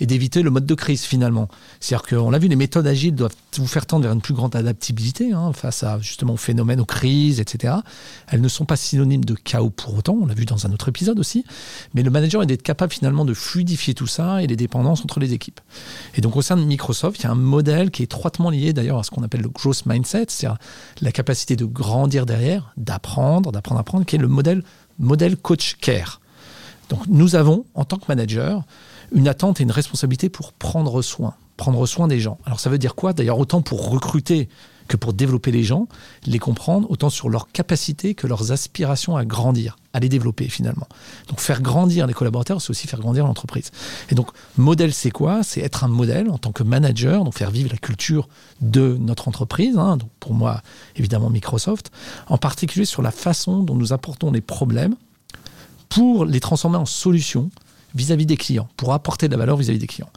et 0.00 0.06
d'éviter 0.06 0.42
le 0.42 0.50
mode 0.50 0.66
de 0.66 0.74
crise 0.74 1.02
finalement. 1.02 1.48
C'est-à-dire 1.80 2.06
qu'on 2.06 2.30
l'a 2.30 2.38
vu, 2.38 2.48
les 2.48 2.56
méthodes 2.56 2.86
agiles 2.86 3.14
doivent 3.14 3.34
vous 3.56 3.66
faire 3.66 3.86
tendre 3.86 4.04
vers 4.04 4.12
une 4.12 4.20
plus 4.20 4.34
grande 4.34 4.54
adaptabilité 4.56 5.32
hein, 5.32 5.52
face 5.52 5.82
à 5.82 5.98
justement 6.00 6.34
aux 6.34 6.38
phénomènes, 6.38 6.80
aux 6.80 6.86
crises, 6.86 7.40
etc. 7.40 7.74
Elles 8.28 8.40
ne 8.40 8.48
sont 8.48 8.64
pas 8.64 8.76
synonymes 8.76 9.24
de 9.24 9.34
chaos 9.34 9.70
pour 9.70 9.96
autant, 9.96 10.16
on 10.20 10.26
l'a 10.26 10.34
vu 10.34 10.44
dans 10.44 10.66
un 10.66 10.72
autre 10.72 10.88
épisode 10.88 11.18
aussi, 11.18 11.44
mais 11.94 12.02
le 12.02 12.10
manager 12.10 12.42
est 12.42 12.46
d'être 12.46 12.62
capable 12.62 12.92
finalement 12.92 13.24
de 13.24 13.34
fluidifier 13.34 13.94
tout 13.94 14.06
ça 14.06 14.42
et 14.42 14.46
les 14.46 14.56
dépendances 14.56 15.02
entre 15.02 15.20
les 15.20 15.32
équipes. 15.32 15.60
Et 16.14 16.20
donc 16.20 16.36
au 16.36 16.42
sein 16.42 16.56
de 16.56 16.62
Microsoft, 16.62 17.20
il 17.20 17.24
y 17.24 17.26
a 17.26 17.30
un 17.30 17.36
modèle 17.36 17.90
qui 17.90 18.02
est 18.02 18.04
étroitement 18.04 18.50
lié 18.50 18.72
d'ailleurs 18.72 18.98
à 18.98 19.02
ce 19.02 19.10
qu'on 19.10 19.17
appelle 19.22 19.42
le 19.42 19.48
growth 19.48 19.86
mindset, 19.86 20.26
c'est-à-dire 20.28 20.58
la 21.00 21.12
capacité 21.12 21.56
de 21.56 21.64
grandir 21.64 22.26
derrière, 22.26 22.72
d'apprendre, 22.76 23.52
d'apprendre 23.52 23.80
apprendre, 23.80 24.04
qui 24.04 24.16
est 24.16 24.18
le 24.18 24.28
modèle, 24.28 24.62
modèle 24.98 25.36
coach 25.36 25.76
care. 25.80 26.20
Donc 26.88 27.06
nous 27.06 27.36
avons, 27.36 27.64
en 27.74 27.84
tant 27.84 27.98
que 27.98 28.06
manager, 28.08 28.62
une 29.12 29.28
attente 29.28 29.60
et 29.60 29.62
une 29.62 29.70
responsabilité 29.70 30.28
pour 30.28 30.52
prendre 30.52 31.02
soin, 31.02 31.34
prendre 31.56 31.84
soin 31.86 32.08
des 32.08 32.20
gens. 32.20 32.38
Alors 32.44 32.60
ça 32.60 32.70
veut 32.70 32.78
dire 32.78 32.94
quoi? 32.94 33.12
D'ailleurs, 33.12 33.38
autant 33.38 33.62
pour 33.62 33.90
recruter 33.90 34.48
que 34.88 34.96
pour 34.96 35.12
développer 35.12 35.52
les 35.52 35.64
gens, 35.64 35.86
les 36.24 36.38
comprendre, 36.38 36.90
autant 36.90 37.10
sur 37.10 37.28
leur 37.28 37.52
capacité 37.52 38.14
que 38.14 38.26
leurs 38.26 38.52
aspirations 38.52 39.16
à 39.16 39.24
grandir, 39.24 39.76
à 39.98 40.00
les 40.00 40.08
développer 40.08 40.48
finalement. 40.48 40.88
Donc 41.28 41.40
faire 41.40 41.60
grandir 41.60 42.06
les 42.06 42.14
collaborateurs, 42.14 42.62
c'est 42.62 42.70
aussi 42.70 42.86
faire 42.86 43.00
grandir 43.00 43.26
l'entreprise. 43.26 43.70
Et 44.10 44.14
donc 44.14 44.30
modèle, 44.56 44.94
c'est 44.94 45.10
quoi? 45.10 45.42
C'est 45.42 45.60
être 45.60 45.84
un 45.84 45.88
modèle 45.88 46.30
en 46.30 46.38
tant 46.38 46.52
que 46.52 46.62
manager, 46.62 47.24
donc 47.24 47.34
faire 47.34 47.50
vivre 47.50 47.70
la 47.70 47.78
culture 47.78 48.28
de 48.60 48.96
notre 48.98 49.28
entreprise, 49.28 49.76
hein, 49.76 49.96
donc 49.96 50.10
pour 50.20 50.32
moi 50.32 50.62
évidemment 50.96 51.30
Microsoft, 51.30 51.90
en 52.28 52.38
particulier 52.38 52.86
sur 52.86 53.02
la 53.02 53.10
façon 53.10 53.62
dont 53.62 53.74
nous 53.74 53.92
apportons 53.92 54.30
les 54.30 54.40
problèmes 54.40 54.94
pour 55.88 56.24
les 56.24 56.40
transformer 56.40 56.76
en 56.76 56.86
solutions 56.86 57.50
vis-à-vis 57.94 58.26
des 58.26 58.36
clients, 58.36 58.68
pour 58.76 58.92
apporter 58.92 59.28
de 59.28 59.32
la 59.32 59.38
valeur 59.38 59.56
vis-à-vis 59.56 59.78
des 59.78 59.86
clients. 59.86 60.10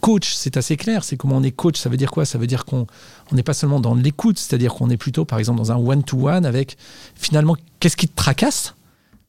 Coach, 0.00 0.34
c'est 0.34 0.56
assez 0.56 0.76
clair, 0.76 1.04
c'est 1.04 1.16
comment 1.16 1.36
on 1.36 1.42
est 1.44 1.52
coach, 1.52 1.78
ça 1.78 1.88
veut 1.88 1.96
dire 1.96 2.10
quoi? 2.10 2.24
Ça 2.24 2.36
veut 2.36 2.48
dire 2.48 2.64
qu'on 2.64 2.86
n'est 3.30 3.44
pas 3.44 3.54
seulement 3.54 3.78
dans 3.78 3.94
l'écoute, 3.94 4.38
c'est-à-dire 4.38 4.74
qu'on 4.74 4.90
est 4.90 4.96
plutôt 4.96 5.24
par 5.24 5.38
exemple 5.38 5.58
dans 5.58 5.70
un 5.70 5.76
one-to-one 5.76 6.44
avec 6.44 6.76
finalement 7.14 7.54
qu'est-ce 7.78 7.96
qui 7.96 8.08
te 8.08 8.16
tracasse? 8.16 8.74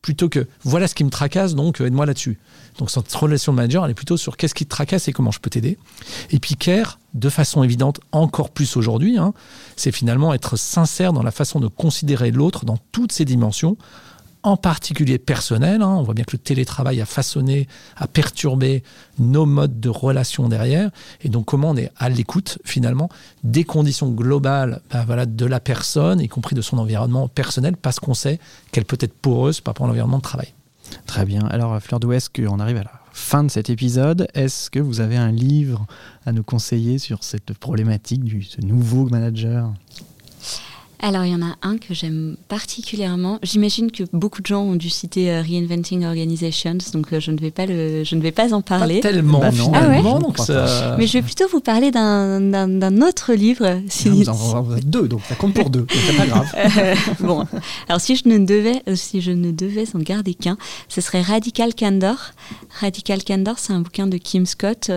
Plutôt 0.04 0.30
que 0.30 0.48
voilà 0.64 0.88
ce 0.88 0.94
qui 0.94 1.04
me 1.04 1.10
tracasse, 1.10 1.56
donc 1.56 1.82
euh, 1.82 1.88
aide-moi 1.88 2.06
là-dessus. 2.06 2.38
Donc 2.78 2.92
cette 2.92 3.12
relation 3.12 3.54
manager, 3.54 3.86
elle 3.86 3.92
est 3.92 3.96
plutôt 3.96 4.18
sur 4.18 4.38
qu'est-ce 4.38 4.54
qui 4.54 4.66
te 4.66 4.70
tracasse 4.70 5.08
et 5.08 5.14
comment 5.14 5.32
je 5.32 5.40
peux 5.40 5.50
t'aider. 5.50 5.80
Et 6.30 6.40
puis 6.40 6.56
care, 6.56 7.00
de 7.16 7.30
façon 7.30 7.64
évidente, 7.64 8.02
encore 8.12 8.52
plus 8.52 8.76
aujourd'hui, 8.76 9.18
hein, 9.18 9.34
c'est 9.78 9.92
finalement 9.92 10.34
être 10.34 10.58
sincère 10.58 11.14
dans 11.14 11.24
la 11.24 11.32
façon 11.32 11.60
de 11.60 11.68
considérer 11.68 12.32
l'autre 12.32 12.66
dans 12.66 12.78
toutes 12.92 13.14
ses 13.14 13.26
dimensions, 13.26 13.78
en 14.44 14.58
particulier 14.58 15.18
personnel. 15.18 15.82
Hein. 15.82 15.96
On 15.98 16.04
voit 16.04 16.14
bien 16.14 16.26
que 16.26 16.34
le 16.34 16.38
télétravail 16.38 17.02
a 17.02 17.06
façonné, 17.06 17.68
a 17.96 18.08
perturbé 18.08 18.84
nos 19.18 19.46
modes 19.46 19.80
de 19.80 19.90
relation 19.90 20.48
derrière. 20.50 20.92
Et 21.22 21.30
donc, 21.30 21.46
comment 21.46 21.72
on 21.72 21.78
est 21.78 21.92
à 21.98 22.10
l'écoute, 22.10 22.60
finalement, 22.66 23.10
des 23.44 23.64
conditions 23.64 24.10
globales 24.12 24.82
ben 24.92 25.04
voilà, 25.06 25.26
de 25.26 25.46
la 25.46 25.60
personne, 25.60 26.20
y 26.20 26.28
compris 26.28 26.56
de 26.56 26.62
son 26.62 26.78
environnement 26.78 27.28
personnel, 27.28 27.78
parce 27.78 28.00
qu'on 28.00 28.14
sait 28.14 28.40
qu'elle 28.72 28.86
peut 28.86 28.98
être 29.00 29.14
poreuse 29.14 29.62
par 29.62 29.74
rapport 29.74 29.86
à 29.86 29.90
l'environnement 29.90 30.18
de 30.18 30.24
travail. 30.24 30.54
Très 31.08 31.26
bien. 31.26 31.46
Alors, 31.48 31.80
Fleur 31.82 32.00
d'Ouest, 32.00 32.32
on 32.48 32.60
arrive 32.60 32.78
à 32.78 32.84
la 32.84 32.92
fin 33.14 33.44
de 33.44 33.50
cet 33.50 33.70
épisode? 33.70 34.28
Est-ce 34.34 34.70
que 34.70 34.80
vous 34.80 35.00
avez 35.00 35.16
un 35.16 35.32
livre 35.32 35.86
à 36.26 36.32
nous 36.32 36.44
conseiller 36.44 36.98
sur 36.98 37.24
cette 37.24 37.54
problématique 37.54 38.24
du 38.24 38.46
nouveau 38.62 39.06
manager? 39.06 39.72
Alors, 41.06 41.26
il 41.26 41.34
y 41.34 41.36
en 41.36 41.42
a 41.42 41.58
un 41.64 41.78
que 41.78 41.94
j'aime 41.94 42.38
particulièrement. 42.48 43.38
J'imagine 43.44 43.92
que 43.92 44.04
beaucoup 44.14 44.42
de 44.42 44.46
gens 44.46 44.62
ont 44.62 44.78
dû 44.78 44.90
citer 44.90 45.32
euh, 45.32 45.42
Reinventing 45.42 46.06
Organizations, 46.06 46.78
donc 46.94 47.12
euh, 47.12 47.20
je, 47.20 47.32
ne 47.32 47.38
vais 47.38 47.52
pas 47.52 47.66
le, 47.66 48.06
je 48.06 48.16
ne 48.16 48.22
vais 48.22 48.32
pas 48.32 48.54
en 48.54 48.62
parler. 48.62 49.02
Pas 49.02 49.10
tellement, 49.10 49.40
bah 49.40 49.52
finalement. 49.52 50.32
Ah 50.48 50.96
Mais 50.98 51.06
je 51.06 51.18
vais 51.18 51.22
plutôt 51.22 51.50
vous 51.50 51.60
parler 51.60 51.92
d'un 51.92 53.02
autre 53.02 53.34
livre. 53.34 53.82
Si... 53.90 54.08
vous 54.08 54.30
en 54.30 54.72
avez 54.72 54.80
deux, 54.80 55.10
donc 55.10 55.20
ça 55.28 55.36
compte 55.36 55.54
pour 55.56 55.70
deux, 55.70 55.86
c'est 55.90 56.16
pas 56.16 56.26
grave. 56.26 56.48
Euh, 56.76 56.96
bon, 57.20 57.46
alors 57.88 58.02
si 58.02 58.16
je 58.16 58.28
ne 58.28 58.40
devais, 58.40 58.82
si 58.96 59.22
je 59.22 59.32
ne 59.32 59.52
devais 59.52 59.86
en 59.96 60.00
garder 60.00 60.34
qu'un, 60.34 60.58
ce 60.88 61.02
serait 61.02 61.22
Radical 61.22 61.76
Candor. 61.76 62.32
Radical 62.80 63.24
Candor, 63.24 63.60
c'est 63.60 63.74
un 63.74 63.82
bouquin 63.82 64.08
de 64.08 64.18
Kim 64.18 64.46
Scott 64.46 64.90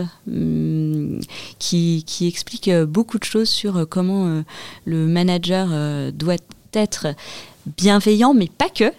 qui, 1.59 2.05
qui, 2.07 2.27
explique 2.29 2.71
beaucoup 2.71 3.19
de 3.19 3.25
choses 3.25 3.49
sur 3.49 3.87
comment 3.88 4.42
le 4.85 5.07
manager 5.07 5.69
doit 6.13 6.37
être 6.75 7.09
bienveillant, 7.76 8.35
mais 8.35 8.48
pas 8.48 8.68
que. 8.68 8.92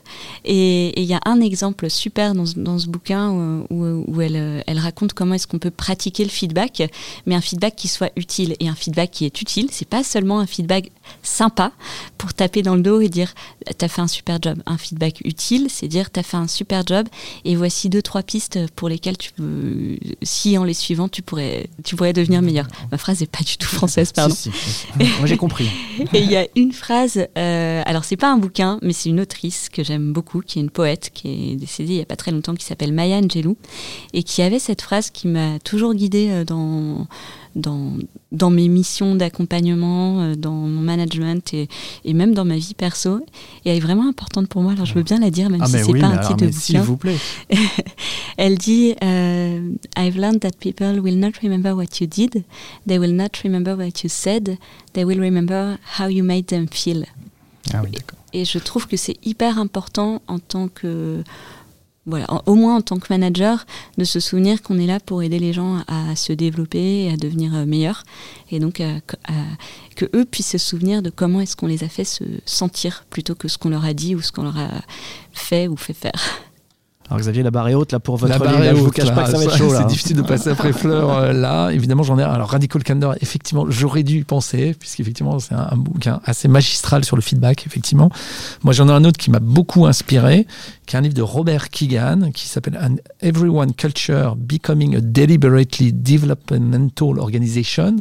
Et 0.45 0.99
il 0.99 1.07
y 1.07 1.13
a 1.13 1.19
un 1.25 1.41
exemple 1.41 1.89
super 1.89 2.33
dans, 2.33 2.45
dans 2.55 2.79
ce 2.79 2.87
bouquin 2.87 3.29
où, 3.69 4.05
où, 4.07 4.21
elle, 4.21 4.63
elle, 4.65 4.79
raconte 4.79 5.13
comment 5.13 5.35
est-ce 5.35 5.47
qu'on 5.47 5.59
peut 5.59 5.71
pratiquer 5.71 6.23
le 6.23 6.29
feedback, 6.29 6.83
mais 7.25 7.35
un 7.35 7.41
feedback 7.41 7.75
qui 7.75 7.87
soit 7.87 8.11
utile. 8.15 8.55
Et 8.59 8.67
un 8.67 8.75
feedback 8.75 9.11
qui 9.11 9.25
est 9.25 9.41
utile, 9.41 9.69
c'est 9.71 9.87
pas 9.87 10.03
seulement 10.03 10.39
un 10.39 10.47
feedback 10.47 10.91
sympa 11.23 11.71
pour 12.17 12.33
taper 12.33 12.61
dans 12.61 12.75
le 12.75 12.81
dos 12.81 13.01
et 13.01 13.09
dire 13.09 13.33
t'as 13.77 13.87
fait 13.87 14.01
un 14.01 14.07
super 14.07 14.39
job. 14.41 14.61
Un 14.65 14.77
feedback 14.77 15.21
utile, 15.25 15.67
c'est 15.69 15.87
dire 15.87 16.09
t'as 16.09 16.23
fait 16.23 16.37
un 16.37 16.47
super 16.47 16.85
job 16.85 17.07
et 17.45 17.55
voici 17.55 17.89
deux 17.89 18.01
trois 18.01 18.23
pistes 18.23 18.59
pour 18.75 18.89
lesquelles 18.89 19.17
tu 19.17 19.31
peux, 19.31 19.97
si 20.21 20.57
en 20.57 20.63
les 20.63 20.73
suivant 20.73 21.09
tu 21.09 21.21
pourrais, 21.21 21.69
tu 21.83 21.95
pourrais 21.95 22.13
devenir 22.13 22.41
meilleur. 22.41 22.67
Ma 22.91 22.97
phrase 22.97 23.21
est 23.21 23.31
pas 23.31 23.43
du 23.43 23.57
tout 23.57 23.67
française, 23.67 24.11
pardon. 24.11 24.35
Moi 24.99 25.25
j'ai 25.25 25.37
compris. 25.37 25.69
et 26.13 26.19
il 26.19 26.31
y 26.31 26.35
a 26.35 26.47
une 26.55 26.73
phrase, 26.73 27.27
euh, 27.37 27.83
alors 27.85 28.03
c'est 28.03 28.17
pas 28.17 28.31
un 28.31 28.37
bouquin, 28.37 28.56
mais 28.81 28.93
c'est 28.93 29.09
une 29.09 29.19
autrice 29.19 29.69
que 29.69 29.83
j'aime 29.83 30.13
beaucoup, 30.13 30.41
qui 30.41 30.59
est 30.59 30.61
une 30.61 30.69
poète, 30.69 31.11
qui 31.13 31.51
est 31.51 31.55
décédée 31.55 31.93
il 31.93 31.99
y 31.99 32.01
a 32.01 32.05
pas 32.05 32.15
très 32.15 32.31
longtemps, 32.31 32.55
qui 32.55 32.65
s'appelle 32.65 32.93
Maya 32.93 33.17
Angelou, 33.17 33.57
et 34.13 34.23
qui 34.23 34.41
avait 34.41 34.59
cette 34.59 34.81
phrase 34.81 35.09
qui 35.09 35.27
m'a 35.27 35.59
toujours 35.59 35.93
guidée 35.93 36.29
euh, 36.29 36.43
dans 36.45 37.07
dans, 37.55 37.93
dans 38.31 38.51
mes 38.51 38.67
missions 38.67 39.15
d'accompagnement, 39.15 40.21
euh, 40.21 40.35
dans 40.35 40.53
mon 40.53 40.81
management 40.81 41.53
et, 41.55 41.67
et, 42.05 42.13
même 42.13 42.35
dans 42.35 42.45
ma 42.45 42.55
vie 42.55 42.75
perso. 42.75 43.19
Et 43.65 43.71
elle 43.71 43.77
est 43.77 43.81
vraiment 43.81 44.07
importante 44.07 44.47
pour 44.47 44.61
moi. 44.61 44.73
Alors 44.73 44.85
je 44.85 44.93
veux 44.93 45.03
bien 45.03 45.19
la 45.19 45.31
dire, 45.31 45.49
même 45.49 45.61
ah, 45.63 45.67
si 45.67 45.79
c'est 45.83 45.99
pas 45.99 46.07
un 46.07 46.17
titre 46.17 46.37
de 46.37 46.45
bouquin. 46.45 46.59
S'il 46.59 46.79
vous 46.81 46.97
plaît. 46.97 47.17
elle 48.37 48.57
dit 48.57 48.93
euh, 49.03 49.71
I've 49.97 50.17
learned 50.17 50.41
that 50.41 50.51
people 50.59 50.99
will 50.99 51.17
not 51.17 51.31
remember 51.41 51.73
what 51.73 51.99
you 51.99 52.07
did, 52.07 52.43
they 52.85 52.99
will 52.99 53.13
not 53.13 53.29
remember 53.43 53.75
what 53.75 54.03
you 54.03 54.09
said, 54.09 54.57
they 54.93 55.03
will 55.03 55.19
remember 55.19 55.77
how 55.97 56.07
you 56.07 56.23
made 56.23 56.45
them 56.47 56.67
feel. 56.67 57.05
Ah 57.73 57.81
oui, 57.83 57.91
d'accord. 57.91 58.19
Et 58.37 58.45
je 58.45 58.59
trouve 58.59 58.87
que 58.87 58.97
c'est 58.97 59.17
hyper 59.25 59.57
important 59.57 60.21
en 60.27 60.37
tant 60.37 60.67
que 60.67 61.23
voilà, 62.05 62.27
au 62.45 62.53
moins 62.53 62.77
en 62.77 62.81
tant 62.81 62.99
que 62.99 63.07
manager, 63.09 63.65
de 63.97 64.03
se 64.03 64.19
souvenir 64.19 64.61
qu'on 64.61 64.77
est 64.77 64.85
là 64.85 64.99
pour 64.99 65.23
aider 65.23 65.39
les 65.39 65.53
gens 65.53 65.83
à, 65.87 66.15
se 66.15 66.31
développer 66.33 67.05
et 67.05 67.11
à 67.11 67.17
devenir 67.17 67.53
euh, 67.55 67.65
meilleurs. 67.65 68.03
Et 68.51 68.59
donc, 68.59 68.79
euh, 68.79 68.99
que 69.95 70.05
eux 70.15 70.23
puissent 70.23 70.51
se 70.51 70.57
souvenir 70.59 71.01
de 71.01 71.09
comment 71.09 71.41
est-ce 71.41 71.55
qu'on 71.57 71.67
les 71.67 71.83
a 71.83 71.89
fait 71.89 72.05
se 72.05 72.23
sentir 72.45 73.05
plutôt 73.09 73.33
que 73.33 73.47
ce 73.47 73.57
qu'on 73.57 73.69
leur 73.69 73.83
a 73.83 73.93
dit 73.93 74.15
ou 74.15 74.21
ce 74.21 74.31
qu'on 74.31 74.43
leur 74.43 74.57
a 74.57 74.69
fait 75.33 75.67
ou 75.67 75.75
fait 75.75 75.93
faire. 75.93 76.21
Alors 77.09 77.21
Xavier, 77.21 77.41
la 77.41 77.51
barre 77.51 77.69
est 77.69 77.73
haute 77.73 77.93
là 77.93 77.99
pour 78.01 78.17
votre 78.17 78.43
la 78.43 78.51
livre. 78.51 78.75
je 78.75 78.83
vous 78.83 78.91
cache 78.91 79.13
pas 79.13 79.23
que 79.23 79.31
ça 79.31 79.37
va 79.37 79.43
être 79.45 79.57
chaud. 79.57 79.73
C'est 79.77 79.87
difficile 79.87 80.17
de 80.17 80.21
passer 80.23 80.49
après 80.49 80.73
Fleur 80.73 81.09
euh, 81.09 81.31
là. 81.31 81.69
Évidemment, 81.69 82.03
j'en 82.03 82.19
ai. 82.19 82.23
Alors 82.23 82.49
Radical 82.49 82.83
Candor, 82.83 83.15
effectivement, 83.21 83.65
j'aurais 83.69 84.03
dû 84.03 84.19
y 84.19 84.23
penser 84.25 84.75
puisqu'effectivement 84.77 85.39
c'est 85.39 85.55
un, 85.55 85.77
bouquin 85.77 86.19
assez 86.25 86.49
magistral 86.49 87.05
sur 87.05 87.15
le 87.15 87.21
feedback. 87.21 87.65
Effectivement, 87.65 88.09
moi 88.63 88.73
j'en 88.73 88.89
ai 88.89 88.91
un 88.91 89.05
autre 89.05 89.17
qui 89.17 89.31
m'a 89.31 89.39
beaucoup 89.39 89.85
inspiré, 89.85 90.47
qui 90.85 90.95
est 90.95 90.99
un 90.99 91.01
livre 91.01 91.13
de 91.13 91.21
Robert 91.21 91.69
Keegan 91.69 92.31
qui 92.33 92.47
s'appelle 92.47 92.77
An 92.81 92.95
Everyone 93.21 93.73
Culture 93.73 94.35
Becoming 94.35 94.97
a 94.97 95.01
Deliberately 95.01 95.93
Developmental 95.93 97.19
Organization. 97.19 97.95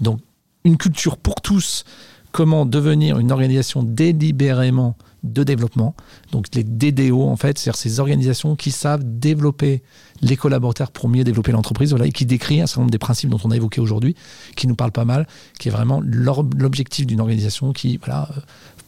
Donc 0.00 0.20
une 0.64 0.76
culture 0.76 1.16
pour 1.16 1.40
tous. 1.40 1.84
Comment 2.30 2.66
devenir 2.66 3.18
une 3.18 3.30
organisation 3.30 3.82
délibérément 3.84 4.96
de 5.24 5.42
développement. 5.42 5.96
Donc 6.30 6.46
les 6.54 6.62
DDO, 6.62 7.22
en 7.22 7.36
fait, 7.36 7.58
c'est-à-dire 7.58 7.78
ces 7.78 7.98
organisations 7.98 8.54
qui 8.54 8.70
savent 8.70 9.02
développer 9.04 9.82
les 10.20 10.36
collaborateurs 10.36 10.92
pour 10.92 11.08
mieux 11.08 11.24
développer 11.24 11.50
l'entreprise, 11.50 11.90
voilà, 11.90 12.06
et 12.06 12.12
qui 12.12 12.26
décrit 12.26 12.60
un 12.60 12.66
certain 12.66 12.82
nombre 12.82 12.92
des 12.92 12.98
principes 12.98 13.30
dont 13.30 13.40
on 13.42 13.50
a 13.50 13.56
évoqué 13.56 13.80
aujourd'hui, 13.80 14.14
qui 14.54 14.66
nous 14.66 14.76
parlent 14.76 14.92
pas 14.92 15.04
mal, 15.04 15.26
qui 15.58 15.68
est 15.68 15.72
vraiment 15.72 16.00
l'objectif 16.04 17.06
d'une 17.06 17.20
organisation 17.20 17.72
qui 17.72 17.96
voilà, 17.96 18.28
euh, 18.36 18.40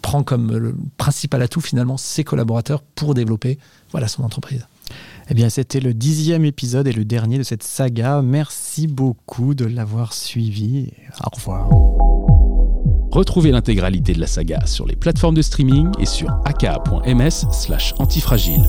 prend 0.03 0.23
comme 0.23 0.57
le 0.57 0.77
principal 0.99 1.43
atout 1.43 1.61
finalement 1.61 1.97
ses 1.97 2.23
collaborateurs 2.23 2.83
pour 2.83 3.15
développer 3.15 3.59
voilà, 3.91 4.07
son 4.07 4.23
entreprise. 4.23 4.67
Eh 5.29 5.35
bien, 5.35 5.49
c'était 5.49 5.81
le 5.81 5.93
dixième 5.93 6.45
épisode 6.45 6.87
et 6.87 6.93
le 6.93 7.05
dernier 7.05 7.39
de 7.39 7.43
cette 7.43 7.65
saga. 7.65 8.23
Merci 8.23 8.87
beaucoup 8.87 9.55
de 9.55 9.65
l'avoir 9.65 10.13
suivi. 10.13 10.93
Au 11.25 11.35
revoir. 11.35 12.06
Retrouvez 13.17 13.51
l'intégralité 13.51 14.13
de 14.13 14.21
la 14.21 14.27
saga 14.27 14.67
sur 14.67 14.87
les 14.87 14.95
plateformes 14.95 15.35
de 15.35 15.41
streaming 15.41 15.89
et 15.99 16.05
sur 16.05 16.29
aka.ms 16.45 17.47
slash 17.51 17.95
antifragile. 17.99 18.69